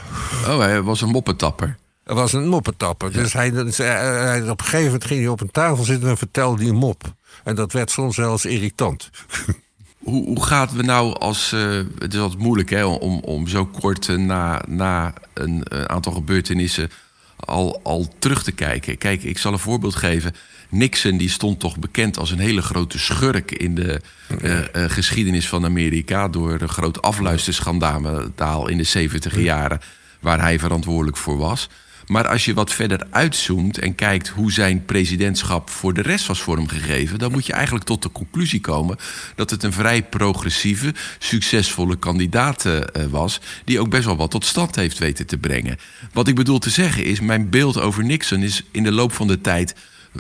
Oh, 0.47 0.59
hij 0.59 0.83
was 0.83 1.01
een 1.01 1.09
moppetapper. 1.09 1.77
Er 2.05 2.15
was 2.15 2.33
een 2.33 2.49
moppetapper. 2.49 3.11
Ja. 3.13 3.23
Dus 3.23 3.33
hij, 3.33 3.51
hij, 3.51 4.51
op 4.51 4.61
een 4.61 4.65
gegeven 4.65 4.85
moment 4.85 5.05
ging 5.05 5.21
hij 5.21 5.29
op 5.29 5.41
een 5.41 5.51
tafel 5.51 5.85
zitten 5.85 6.09
en 6.09 6.17
vertelde 6.17 6.63
die 6.63 6.73
mop. 6.73 7.15
En 7.45 7.55
dat 7.55 7.73
werd 7.73 7.91
soms 7.91 8.17
wel 8.17 8.33
eens 8.33 8.45
irritant. 8.45 9.11
Hoe, 9.99 10.25
hoe 10.25 10.45
gaat 10.45 10.73
we 10.73 10.83
nou 10.83 11.19
als. 11.19 11.53
Uh, 11.53 11.83
het 11.99 12.15
is 12.15 12.21
altijd 12.21 12.41
moeilijk 12.41 12.71
hè, 12.71 12.85
om, 12.85 13.21
om 13.21 13.49
zo 13.49 13.67
kort 13.67 14.09
uh, 14.09 14.17
na, 14.17 14.63
na 14.69 15.13
een, 15.35 15.65
aantal 15.89 16.13
gebeurtenissen 16.13 16.91
al, 17.37 17.81
al 17.83 18.09
terug 18.19 18.43
te 18.43 18.53
kijken. 18.53 18.99
Kijk, 18.99 19.23
ik 19.23 19.39
zal 19.39 19.53
een 19.53 19.59
voorbeeld 19.59 19.95
geven. 19.95 20.35
Nixon 20.69 21.17
die 21.17 21.29
stond 21.29 21.61
toch 21.61 21.79
bekend 21.79 22.19
als 22.19 22.31
een 22.31 22.39
hele 22.39 22.63
grote 22.63 22.99
schurk 22.99 23.51
in 23.51 23.75
de 23.75 24.01
uh, 24.43 24.59
geschiedenis 24.73 25.49
van 25.49 25.65
Amerika. 25.65 26.29
door 26.29 26.61
een 26.61 26.69
groot 26.69 27.03
afluisterschandaal 27.03 28.69
in 28.69 28.77
de 28.77 28.85
70 28.85 29.39
jaren, 29.39 29.81
waar 30.21 30.41
hij 30.41 30.59
verantwoordelijk 30.59 31.17
voor 31.17 31.39
was. 31.39 31.69
Maar 32.07 32.29
als 32.29 32.45
je 32.45 32.55
wat 32.55 32.73
verder 32.73 33.07
uitzoomt 33.11 33.79
en 33.79 33.95
kijkt 33.95 34.29
hoe 34.29 34.53
zijn 34.53 34.85
presidentschap 34.85 35.71
voor 35.71 35.95
de 35.95 36.03
rest 36.03 36.27
was 36.27 36.43
vormgegeven, 36.43 37.19
dan 37.19 37.33
moet 37.33 37.47
je 37.47 37.53
eigenlijk 37.53 37.85
tot 37.85 38.03
de 38.03 38.13
conclusie 38.13 38.61
komen 38.61 38.97
dat 39.35 39.51
het 39.51 39.63
een 39.63 39.73
vrij 39.73 40.03
progressieve, 40.03 40.95
succesvolle 41.19 41.97
kandidaat 41.97 42.65
uh, 42.65 42.81
was, 43.11 43.41
die 43.65 43.81
ook 43.81 43.91
best 43.91 44.05
wel 44.05 44.17
wat 44.17 44.31
tot 44.31 44.45
stand 44.45 44.77
heeft 44.77 44.99
weten 44.99 45.27
te 45.27 45.39
brengen. 45.39 45.79
Wat 46.13 46.29
ik 46.29 46.35
bedoel 46.35 46.59
te 46.59 46.71
zeggen 46.71 47.05
is, 47.05 47.21
mijn 47.21 47.51
beeld 47.51 47.81
over 47.81 48.05
Nixon 48.05 48.43
is 48.43 48.63
in 48.71 48.83
de 48.83 48.93
loop 48.93 49.13
van 49.13 49.27
de 49.27 49.41
tijd 49.41 49.75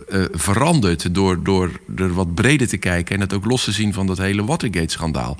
eh, 0.08 0.24
veranderd 0.32 1.14
door, 1.14 1.44
door 1.44 1.80
er 1.96 2.14
wat 2.14 2.34
breder 2.34 2.68
te 2.68 2.76
kijken 2.76 3.14
en 3.14 3.20
het 3.20 3.32
ook 3.32 3.44
los 3.44 3.64
te 3.64 3.72
zien 3.72 3.92
van 3.92 4.06
dat 4.06 4.18
hele 4.18 4.44
Watergate-schandaal. 4.44 5.38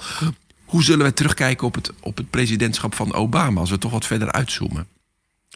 Hoe 0.64 0.82
zullen 0.82 1.02
wij 1.02 1.12
terugkijken 1.12 1.66
op 1.66 1.74
het, 1.74 1.92
op 2.00 2.16
het 2.16 2.30
presidentschap 2.30 2.94
van 2.94 3.14
Obama 3.14 3.60
als 3.60 3.70
we 3.70 3.78
toch 3.78 3.90
wat 3.90 4.06
verder 4.06 4.32
uitzoomen? 4.32 4.86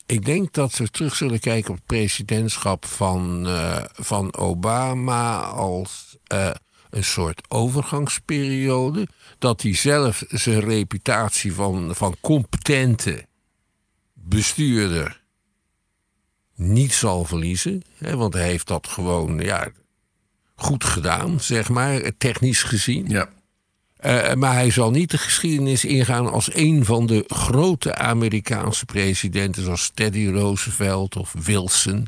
Ik 0.09 0.25
denk 0.25 0.53
dat 0.53 0.77
we 0.77 0.91
terug 0.91 1.17
zullen 1.17 1.41
kijken 1.41 1.71
op 1.71 1.77
het 1.77 1.87
presidentschap 1.87 2.85
van, 2.87 3.47
eh, 3.47 3.85
van 3.93 4.37
Obama 4.37 5.41
als 5.41 6.17
eh, 6.27 6.51
een 6.91 7.05
soort 7.05 7.43
overgangsperiode. 7.49 9.09
Dat 9.39 9.63
hij 9.63 9.75
zelf 9.75 10.25
zijn 10.29 10.61
reputatie 10.61 11.53
van, 11.53 11.95
van 11.95 12.17
competente 12.21 13.27
bestuurder 14.13 15.21
niet 16.55 16.93
zal 16.93 17.25
verliezen. 17.25 17.83
Hè, 17.97 18.17
want 18.17 18.35
hij 18.35 18.49
heeft 18.49 18.67
dat 18.67 18.87
gewoon 18.89 19.39
ja, 19.39 19.69
goed 20.55 20.85
gedaan, 20.85 21.41
zeg 21.41 21.69
maar, 21.69 22.17
technisch 22.19 22.63
gezien. 22.63 23.09
Ja. 23.09 23.29
Uh, 24.07 24.35
maar 24.35 24.53
hij 24.53 24.71
zal 24.71 24.91
niet 24.91 25.11
de 25.11 25.19
geschiedenis 25.19 25.85
ingaan 25.85 26.33
als 26.33 26.55
een 26.55 26.85
van 26.85 27.07
de 27.07 27.25
grote 27.27 27.95
Amerikaanse 27.95 28.85
presidenten, 28.85 29.63
zoals 29.63 29.91
Teddy 29.95 30.27
Roosevelt 30.27 31.17
of 31.17 31.35
Wilson. 31.45 32.07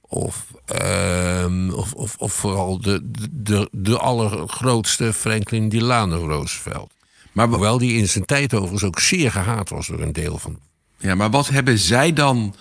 Of, 0.00 0.46
uh, 0.82 1.74
of, 1.74 1.92
of, 1.92 2.16
of, 2.18 2.32
vooral 2.32 2.80
de, 2.80 3.10
de, 3.30 3.68
de 3.72 3.98
allergrootste 3.98 5.12
Franklin 5.12 5.68
Delano 5.68 6.26
Roosevelt. 6.26 6.92
Maar 7.32 7.48
Hoewel 7.48 7.78
die 7.78 7.96
in 7.96 8.08
zijn 8.08 8.24
tijd 8.24 8.54
overigens 8.54 8.84
ook 8.84 9.00
zeer 9.00 9.30
gehaat 9.30 9.68
was 9.68 9.86
door 9.86 10.00
een 10.00 10.12
deel 10.12 10.38
van. 10.38 10.58
Ja, 10.96 11.14
maar 11.14 11.30
wat 11.30 11.48
hebben 11.48 11.78
zij 11.78 12.12
dan 12.12 12.54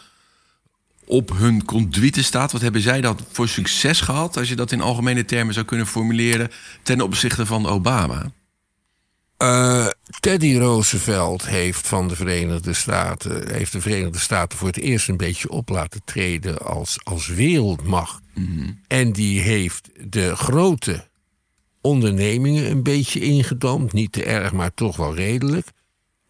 op 1.05 1.31
hun 1.37 1.65
conduite 1.65 2.23
staat? 2.23 2.51
Wat 2.51 2.61
hebben 2.61 2.81
zij 2.81 3.01
dan 3.01 3.19
voor 3.31 3.47
succes 3.47 4.01
gehad, 4.01 4.37
als 4.37 4.49
je 4.49 4.55
dat 4.55 4.71
in 4.71 4.81
algemene 4.81 5.25
termen 5.25 5.53
zou 5.53 5.65
kunnen 5.65 5.87
formuleren, 5.87 6.51
ten 6.83 7.01
opzichte 7.01 7.45
van 7.45 7.67
Obama? 7.67 8.31
Uh, 9.43 9.87
Teddy 10.19 10.57
Roosevelt 10.57 11.47
heeft 11.47 11.87
van 11.87 12.07
de 12.07 12.15
Verenigde 12.15 12.73
Staten, 12.73 13.53
heeft 13.53 13.71
de 13.71 13.81
Verenigde 13.81 14.19
Staten 14.19 14.57
voor 14.57 14.67
het 14.67 14.77
eerst 14.77 15.09
een 15.09 15.17
beetje 15.17 15.49
op 15.49 15.69
laten 15.69 16.01
treden 16.05 16.57
als, 16.57 16.99
als 17.03 17.27
wereldmacht. 17.27 18.21
Mm 18.33 18.79
En 18.87 19.11
die 19.11 19.41
heeft 19.41 19.89
de 20.09 20.35
grote 20.35 21.07
ondernemingen 21.81 22.71
een 22.71 22.83
beetje 22.83 23.19
ingedampt. 23.19 23.93
Niet 23.93 24.11
te 24.11 24.23
erg, 24.23 24.51
maar 24.51 24.73
toch 24.73 24.95
wel 24.95 25.15
redelijk. 25.15 25.67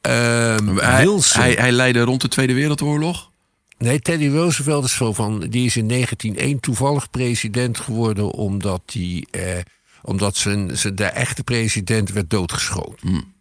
Hij, 0.01 1.03
Wilson, 1.03 1.41
hij, 1.41 1.53
hij 1.53 1.71
leidde 1.71 2.01
rond 2.01 2.21
de 2.21 2.27
Tweede 2.27 2.53
Wereldoorlog? 2.53 3.31
Nee, 3.77 3.99
Teddy 3.99 4.27
Roosevelt 4.27 4.85
is 4.85 4.95
zo 4.95 5.13
van. 5.13 5.39
Die 5.39 5.65
is 5.65 5.77
in 5.77 5.87
1901 5.87 6.59
toevallig 6.59 7.09
president 7.09 7.79
geworden 7.79 8.31
omdat 8.31 8.81
hij. 8.85 9.25
Eh, 9.31 9.57
omdat 10.01 10.35
zijn, 10.35 10.77
zijn, 10.77 10.95
de 10.95 11.05
echte 11.05 11.43
president 11.43 12.11
werd 12.11 12.29
doodgeschoten. 12.29 13.09
Hmm. 13.09 13.37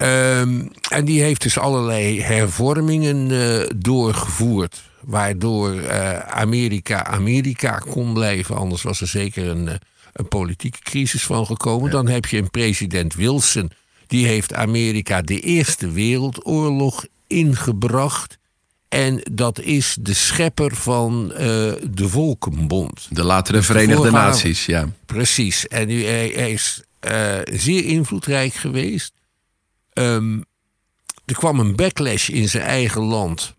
Um, 0.00 0.70
en 0.90 1.04
die 1.04 1.22
heeft 1.22 1.42
dus 1.42 1.58
allerlei 1.58 2.22
hervormingen 2.22 3.30
uh, 3.30 3.70
doorgevoerd. 3.76 4.82
Waardoor 5.00 5.74
uh, 5.74 6.18
Amerika 6.18 7.04
Amerika 7.04 7.78
kon 7.78 8.12
blijven. 8.12 8.56
Anders 8.56 8.82
was 8.82 9.00
er 9.00 9.06
zeker 9.06 9.46
een, 9.48 9.66
uh, 9.66 9.74
een 10.12 10.28
politieke 10.28 10.78
crisis 10.82 11.22
van 11.22 11.46
gekomen. 11.46 11.84
Ja. 11.84 11.90
Dan 11.90 12.08
heb 12.08 12.26
je 12.26 12.38
een 12.38 12.50
president 12.50 13.14
Wilson. 13.14 13.70
Die 14.06 14.26
heeft 14.26 14.54
Amerika 14.54 15.22
de 15.22 15.40
Eerste 15.40 15.90
Wereldoorlog 15.90 17.06
ingebracht. 17.26 18.38
En 18.88 19.20
dat 19.32 19.60
is 19.60 19.96
de 20.00 20.14
schepper 20.14 20.76
van 20.76 21.32
uh, 21.32 21.38
de 21.90 22.08
Volkenbond. 22.08 23.06
De 23.10 23.24
latere 23.24 23.62
Verenigde 23.62 24.02
de 24.02 24.10
Naties, 24.10 24.66
ja. 24.66 24.88
Precies. 25.06 25.66
En 25.66 25.86
nu, 25.86 26.04
hij, 26.04 26.32
hij 26.34 26.52
is 26.52 26.82
uh, 27.08 27.38
zeer 27.44 27.84
invloedrijk 27.84 28.54
geweest. 28.54 29.12
Um, 29.92 30.44
er 31.24 31.34
kwam 31.34 31.60
een 31.60 31.76
backlash 31.76 32.28
in 32.28 32.48
zijn 32.48 32.64
eigen 32.64 33.02
land. 33.02 33.54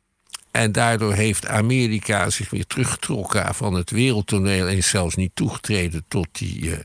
En 0.51 0.71
daardoor 0.71 1.13
heeft 1.13 1.47
Amerika 1.47 2.29
zich 2.29 2.49
weer 2.49 2.65
teruggetrokken 2.65 3.55
van 3.55 3.73
het 3.73 3.91
wereldtoneel... 3.91 4.67
en 4.67 4.77
is 4.77 4.89
zelfs 4.89 5.15
niet 5.15 5.31
toegetreden 5.33 6.05
tot 6.07 6.27
die, 6.31 6.61
uh, 6.61 6.77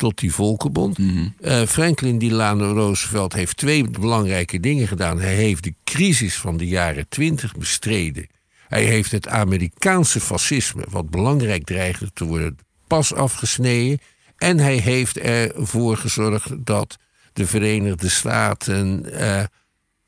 tot 0.00 0.18
die 0.18 0.34
Volkenbond. 0.34 0.98
Mm 0.98 1.08
-hmm. 1.08 1.34
uh, 1.40 1.62
Franklin 1.62 2.18
Delano 2.18 2.72
Roosevelt 2.72 3.32
heeft 3.32 3.56
twee 3.56 3.90
belangrijke 3.90 4.60
dingen 4.60 4.88
gedaan. 4.88 5.20
Hij 5.20 5.34
heeft 5.34 5.64
de 5.64 5.74
crisis 5.84 6.36
van 6.36 6.56
de 6.56 6.66
jaren 6.66 7.08
twintig 7.08 7.56
bestreden. 7.56 8.26
Hij 8.68 8.84
heeft 8.84 9.10
het 9.10 9.28
Amerikaanse 9.28 10.20
fascisme, 10.20 10.84
wat 10.88 11.10
belangrijk 11.10 11.64
dreigde 11.64 12.10
te 12.12 12.24
worden, 12.24 12.58
pas 12.86 13.14
afgesneden. 13.14 13.98
En 14.36 14.58
hij 14.58 14.76
heeft 14.76 15.18
ervoor 15.18 15.96
gezorgd 15.96 16.66
dat 16.66 16.96
de 17.32 17.46
Verenigde 17.46 18.08
Staten 18.08 19.06
uh, 19.12 19.42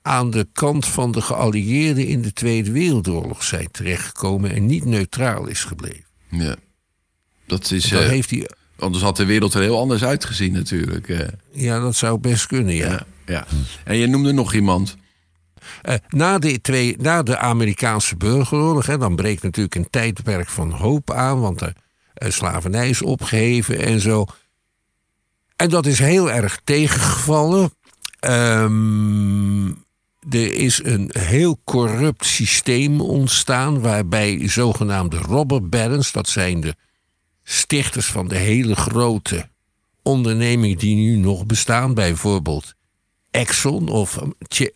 aan 0.03 0.31
de 0.31 0.47
kant 0.53 0.87
van 0.87 1.13
de 1.13 1.21
geallieerden 1.21 2.07
in 2.07 2.23
de 2.23 2.33
Tweede 2.33 2.73
Wereldoorlog 2.73 3.43
zijn 3.43 3.71
terechtgekomen 3.71 4.53
en 4.53 4.67
niet 4.67 4.85
neutraal 4.85 5.47
is 5.47 5.65
gebleven. 5.65 6.07
Ja, 6.29 6.57
dat 7.47 7.71
is. 7.71 7.89
Dan 7.89 8.03
uh, 8.03 8.09
heeft 8.09 8.31
hij 8.31 8.49
Anders 8.83 9.03
had 9.03 9.17
de 9.17 9.25
wereld 9.25 9.55
er 9.55 9.61
heel 9.61 9.79
anders 9.79 10.05
uitgezien 10.05 10.53
natuurlijk. 10.53 11.09
Uh. 11.09 11.21
Ja, 11.53 11.81
dat 11.81 11.97
zou 11.97 12.19
best 12.19 12.47
kunnen, 12.47 12.75
ja. 12.75 12.91
ja, 12.91 13.07
ja. 13.27 13.47
En 13.85 13.97
je 13.97 14.07
noemde 14.07 14.33
nog 14.33 14.55
iemand. 14.55 14.97
Uh, 15.89 15.95
na, 16.09 16.39
de 16.39 16.61
twee, 16.61 16.97
na 16.99 17.23
de 17.23 17.39
Amerikaanse 17.39 18.17
burgeroorlog, 18.17 18.87
hè, 18.87 18.99
dan 18.99 19.17
breekt 19.17 19.43
natuurlijk 19.43 19.75
een 19.75 19.91
tijdperk 19.91 20.49
van 20.49 20.71
hoop 20.71 21.11
aan, 21.11 21.41
want 21.41 21.59
de 21.59 21.75
uh, 22.23 22.31
slavernij 22.31 22.89
is 22.89 23.03
opgeheven 23.03 23.79
en 23.79 24.01
zo. 24.01 24.27
En 25.57 25.69
dat 25.69 25.87
is 25.87 25.99
heel 25.99 26.31
erg 26.31 26.61
tegengevallen. 26.65 27.73
Um, 28.21 29.69
er 30.31 30.55
is 30.55 30.85
een 30.85 31.11
heel 31.19 31.61
corrupt 31.65 32.27
systeem 32.27 33.01
ontstaan 33.01 33.81
waarbij 33.81 34.49
zogenaamde 34.49 35.17
robber 35.17 35.69
barons, 35.69 36.13
dat 36.13 36.29
zijn 36.29 36.61
de 36.61 36.75
stichters 37.43 38.07
van 38.07 38.29
de 38.29 38.37
hele 38.37 38.75
grote 38.75 39.49
ondernemingen 40.03 40.79
die 40.79 40.95
nu 40.95 41.17
nog 41.17 41.47
bestaan, 41.47 41.95
bijvoorbeeld 41.95 42.75
Exxon 43.31 43.89
of, 43.89 44.19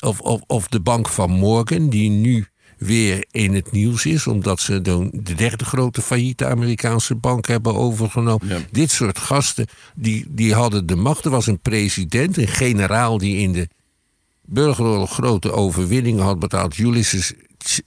of, 0.00 0.20
of, 0.20 0.40
of 0.46 0.68
de 0.68 0.80
bank 0.80 1.08
van 1.08 1.30
Morgan, 1.30 1.88
die 1.88 2.10
nu 2.10 2.46
weer 2.78 3.26
in 3.30 3.54
het 3.54 3.72
nieuws 3.72 4.06
is, 4.06 4.26
omdat 4.26 4.60
ze 4.60 4.82
de, 4.82 5.08
de 5.12 5.34
derde 5.34 5.64
grote 5.64 6.02
failliete 6.02 6.46
Amerikaanse 6.46 7.14
bank 7.14 7.46
hebben 7.46 7.74
overgenomen. 7.74 8.48
Ja. 8.48 8.58
Dit 8.70 8.90
soort 8.90 9.18
gasten, 9.18 9.66
die, 9.94 10.24
die 10.28 10.54
hadden 10.54 10.86
de 10.86 10.96
macht. 10.96 11.24
Er 11.24 11.30
was 11.30 11.46
een 11.46 11.60
president, 11.60 12.36
een 12.36 12.48
generaal 12.48 13.18
die 13.18 13.36
in 13.36 13.52
de 13.52 13.68
burgeroorlog 14.42 15.12
grote 15.12 15.52
overwinningen 15.52 16.24
had 16.24 16.38
betaald, 16.38 16.78
Ulysses 16.78 17.32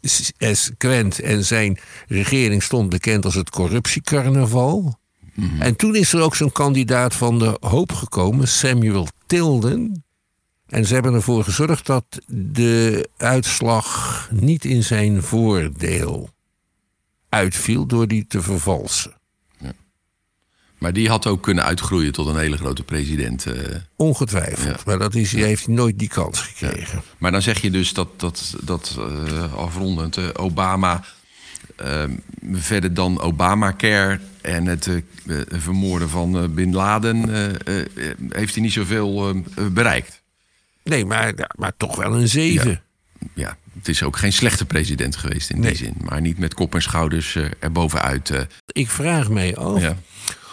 S. 0.01 0.71
Grant 0.77 1.19
en 1.19 1.45
zijn 1.45 1.79
regering 2.07 2.63
stond 2.63 2.89
bekend 2.89 3.25
als 3.25 3.35
het 3.35 3.49
corruptiecarnaval. 3.49 4.81
Mhm. 4.81 5.45
Mm 5.45 5.49
-hmm. 5.49 5.61
En 5.61 5.75
toen 5.75 5.95
is 5.95 6.13
er 6.13 6.21
ook 6.21 6.35
zo'n 6.35 6.51
kandidaat 6.51 7.15
van 7.15 7.39
de 7.39 7.57
hoop 7.59 7.91
gekomen, 7.91 8.47
Samuel 8.47 9.07
Tilden. 9.25 10.03
En 10.67 10.85
ze 10.85 10.93
hebben 10.93 11.13
ervoor 11.13 11.43
gezorgd 11.43 11.85
dat 11.85 12.05
de 12.27 13.09
uitslag 13.17 14.27
niet 14.31 14.65
in 14.65 14.83
zijn 14.83 15.23
voordeel 15.23 16.29
uitviel 17.29 17.85
door 17.85 18.07
die 18.07 18.25
te 18.27 18.41
vervalsen. 18.41 19.18
Maar 20.79 20.93
die 20.93 21.09
had 21.09 21.27
ook 21.27 21.43
kunnen 21.43 21.63
uitgroeien 21.63 22.11
tot 22.11 22.27
een 22.27 22.37
hele 22.37 22.57
grote 22.57 22.83
president. 22.83 23.45
Uh... 23.47 23.53
Ongetwijfeld, 23.95 24.75
ja. 24.77 24.83
maar 24.85 24.99
dat 24.99 25.15
is, 25.15 25.31
heeft 25.31 25.65
hij 25.65 25.75
nooit 25.75 25.99
die 25.99 26.07
kans 26.07 26.41
gekregen. 26.41 26.97
Ja. 26.97 27.03
Maar 27.17 27.31
dan 27.31 27.41
zeg 27.41 27.61
je 27.61 27.71
dus 27.71 27.93
dat, 27.93 28.19
dat, 28.19 28.55
dat 28.63 28.97
uh, 28.99 29.53
afrondend 29.53 30.17
uh, 30.17 30.27
Obama 30.33 31.03
ehm, 31.75 32.11
verder 32.51 32.93
dan 32.93 33.21
Obamacare 33.21 34.19
en 34.41 34.65
het 34.65 34.89
vermoorden 35.49 36.09
van 36.09 36.53
Bin 36.53 36.73
Laden 36.73 37.29
heeft 38.29 38.53
hij 38.53 38.63
niet 38.63 38.73
zoveel 38.73 39.41
bereikt. 39.71 40.21
Nee, 40.83 41.05
maar, 41.05 41.33
maar 41.55 41.73
toch 41.77 41.95
wel 41.95 42.13
een 42.13 42.27
zeven. 42.27 42.69
Ja. 43.19 43.29
ja, 43.33 43.57
het 43.77 43.87
is 43.87 44.03
ook 44.03 44.17
geen 44.17 44.33
slechte 44.33 44.65
president 44.65 45.15
geweest 45.15 45.49
in 45.49 45.59
Nee. 45.59 45.69
die 45.69 45.77
zin. 45.77 45.95
Maar 46.01 46.21
niet 46.21 46.37
met 46.37 46.53
kop 46.53 46.75
en 46.75 46.81
schouders 46.81 47.35
uh, 47.35 47.45
erbovenuit. 47.59 48.29
Uh, 48.29 48.39
Ik 48.71 48.89
vraag 48.89 49.29
mij 49.29 49.55
af 49.55 49.81
ja. 49.81 49.97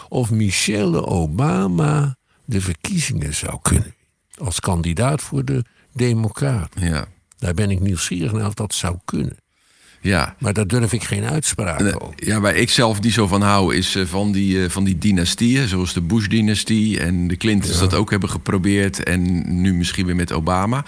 Of 0.09 0.31
Michelle 0.31 1.05
Obama 1.05 2.15
de 2.45 2.61
verkiezingen 2.61 3.35
zou 3.35 3.59
kunnen. 3.61 3.95
Als 4.37 4.59
kandidaat 4.59 5.21
voor 5.21 5.45
de 5.45 5.63
Democraten. 5.93 6.81
ja. 6.87 7.05
Daar 7.37 7.53
ben 7.53 7.69
ik 7.69 7.79
nieuwsgierig 7.79 8.31
naar 8.31 8.47
of 8.47 8.53
dat 8.53 8.73
zou 8.73 8.97
kunnen. 9.05 9.37
Ja. 10.01 10.35
Maar 10.39 10.53
daar 10.53 10.67
durf 10.67 10.93
ik 10.93 11.03
geen 11.03 11.23
uitspraak 11.23 11.81
over. 12.01 12.13
Ja, 12.15 12.39
waar 12.39 12.55
ik 12.55 12.69
zelf 12.69 13.01
niet 13.01 13.13
zo 13.13 13.27
van 13.27 13.41
hou, 13.41 13.75
is 13.75 13.95
uh, 13.95 14.05
van, 14.05 14.31
die, 14.31 14.55
uh, 14.57 14.69
van 14.69 14.83
die 14.83 14.97
dynastieën. 14.97 15.67
Zoals 15.67 15.93
de 15.93 16.01
Bush-dynastie 16.01 16.99
en 16.99 17.27
de 17.27 17.37
Clintons 17.37 17.73
Ja. 17.73 17.79
dat 17.79 17.93
ook 17.93 18.09
hebben 18.09 18.29
geprobeerd. 18.29 19.03
En 19.03 19.43
nu 19.61 19.73
misschien 19.73 20.05
weer 20.05 20.15
met 20.15 20.31
Obama. 20.31 20.85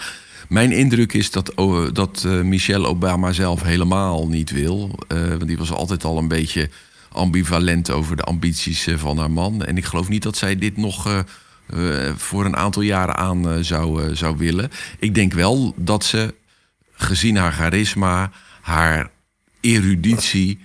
Mijn 0.48 0.72
indruk 0.72 1.12
is 1.12 1.30
dat, 1.30 1.54
oh, 1.54 1.88
dat 1.92 2.22
uh, 2.26 2.40
Michelle 2.40 2.86
Obama 2.86 3.32
zelf 3.32 3.62
helemaal 3.62 4.28
niet 4.28 4.50
wil. 4.50 4.90
Uh, 5.08 5.28
want 5.28 5.46
die 5.46 5.58
was 5.58 5.72
altijd 5.72 6.04
al 6.04 6.18
een 6.18 6.28
beetje 6.28 6.70
ambivalent 7.12 7.90
over 7.90 8.16
de 8.16 8.22
ambities 8.22 8.86
eh, 8.86 8.96
van 8.96 9.18
haar 9.18 9.30
man. 9.30 9.64
En 9.64 9.76
ik 9.76 9.84
geloof 9.84 10.08
niet 10.08 10.22
dat 10.22 10.36
zij 10.36 10.56
dit 10.56 10.76
nog 10.76 11.06
eh, 11.06 11.18
eh, 11.66 12.16
voor 12.16 12.44
een 12.44 12.56
aantal 12.56 12.82
jaren 12.82 13.16
aan 13.16 13.64
zou, 13.64 14.16
zou 14.16 14.36
willen. 14.36 14.70
Ik 14.98 15.14
denk 15.14 15.32
wel 15.32 15.74
dat 15.76 16.04
ze, 16.04 16.34
gezien 16.92 17.36
haar 17.36 17.52
charisma, 17.52 18.30
haar 18.60 19.10
eruditie, 19.60 20.58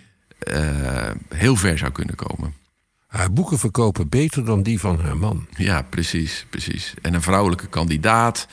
heel 1.29 1.55
ver 1.55 1.77
zou 1.77 1.91
kunnen 1.91 2.15
komen. 2.15 2.53
Haar 3.07 3.33
boeken 3.33 3.59
verkopen 3.59 4.09
beter 4.09 4.45
dan 4.45 4.63
die 4.63 4.79
van 4.79 4.99
haar 4.99 5.17
man. 5.17 5.47
Ja, 5.57 5.81
precies, 5.81 6.45
precies. 6.49 6.93
En 7.01 7.13
een 7.13 7.21
vrouwelijke 7.21 7.67
kandidaat. 7.67 8.47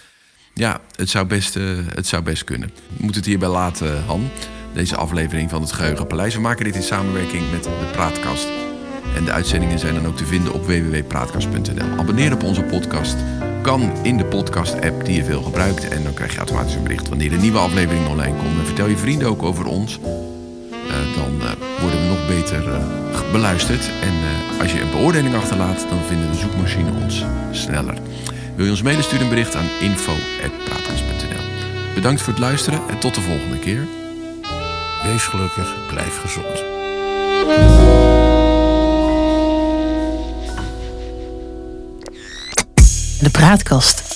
Ja, 0.55 0.81
het 0.97 1.11
zou 1.11 1.27
best, 1.27 1.55
het 1.95 2.07
zou 2.07 2.23
best 2.23 2.45
kunnen. 2.45 2.69
We 2.69 3.03
moeten 3.03 3.21
het 3.21 3.31
hierbij 3.31 3.49
laten, 3.49 4.05
Han. 4.05 4.31
Deze 4.75 4.97
aflevering 4.97 5.51
van 5.51 5.61
het 5.61 5.73
Geheugenpaleis. 5.73 6.35
We 6.35 6.41
maken 6.41 6.65
dit 6.65 6.75
in 6.75 6.83
samenwerking 6.83 7.51
met 7.51 7.63
de 7.63 7.89
Praatkast. 7.93 8.49
En 9.17 9.25
de 9.25 9.33
uitzendingen 9.33 9.79
zijn 9.79 9.95
dan 9.95 10.07
ook 10.07 10.17
te 10.17 10.27
vinden 10.27 10.53
op 10.53 10.67
www.praatkast.nl. 10.67 11.99
Abonneer 11.99 12.33
op 12.33 12.43
onze 12.43 12.63
podcast. 12.63 13.17
Kan 13.63 13.93
in 14.03 14.17
de 14.17 14.25
podcast-app 14.25 15.05
die 15.05 15.17
je 15.17 15.25
veel 15.25 15.43
gebruikt. 15.43 15.89
En 15.89 16.03
dan 16.03 16.15
krijg 16.15 16.33
je 16.33 16.39
automatisch 16.39 16.75
een 16.75 16.83
bericht 16.83 17.09
wanneer 17.09 17.31
de 17.31 17.37
nieuwe 17.37 17.59
aflevering 17.59 18.09
online 18.09 18.37
komt. 18.37 18.59
En 18.59 18.67
vertel 18.67 18.87
je 18.87 18.97
vrienden 18.97 19.29
ook 19.29 19.43
over 19.43 19.67
ons. 19.67 19.99
Eh, 20.73 21.17
dan 21.17 21.41
eh, 21.41 21.81
worden 21.81 22.01
we 22.01 22.09
nog 22.09 22.27
beter 22.27 22.73
eh, 22.73 23.33
beluisterd. 23.33 23.91
En 24.03 24.13
als 24.61 24.73
je 24.73 24.81
een 24.81 24.91
beoordeling 24.91 25.35
achterlaat, 25.35 25.87
dan 25.89 25.99
vinden 26.07 26.31
de 26.31 26.39
zoekmachine 26.39 26.91
ons 27.03 27.25
sneller. 27.51 27.95
Wil 28.57 28.65
je 28.65 28.71
ons 28.71 28.83
mailen, 28.83 29.05
stuur 29.05 29.21
een 29.21 29.29
bericht 29.29 29.55
aan 29.55 29.69
info.praatkast.nl. 29.81 31.45
Bedankt 31.95 32.23
voor 32.23 32.33
het 32.33 32.43
luisteren 32.43 32.81
en 32.89 32.99
tot 32.99 33.15
de 33.15 33.21
volgende 33.21 33.59
keer. 33.59 33.87
Wees 35.03 35.25
gelukkig, 35.25 35.87
blijf 35.87 36.21
gezond. 36.21 36.57
De 43.21 43.31
Praatkast. 43.31 44.12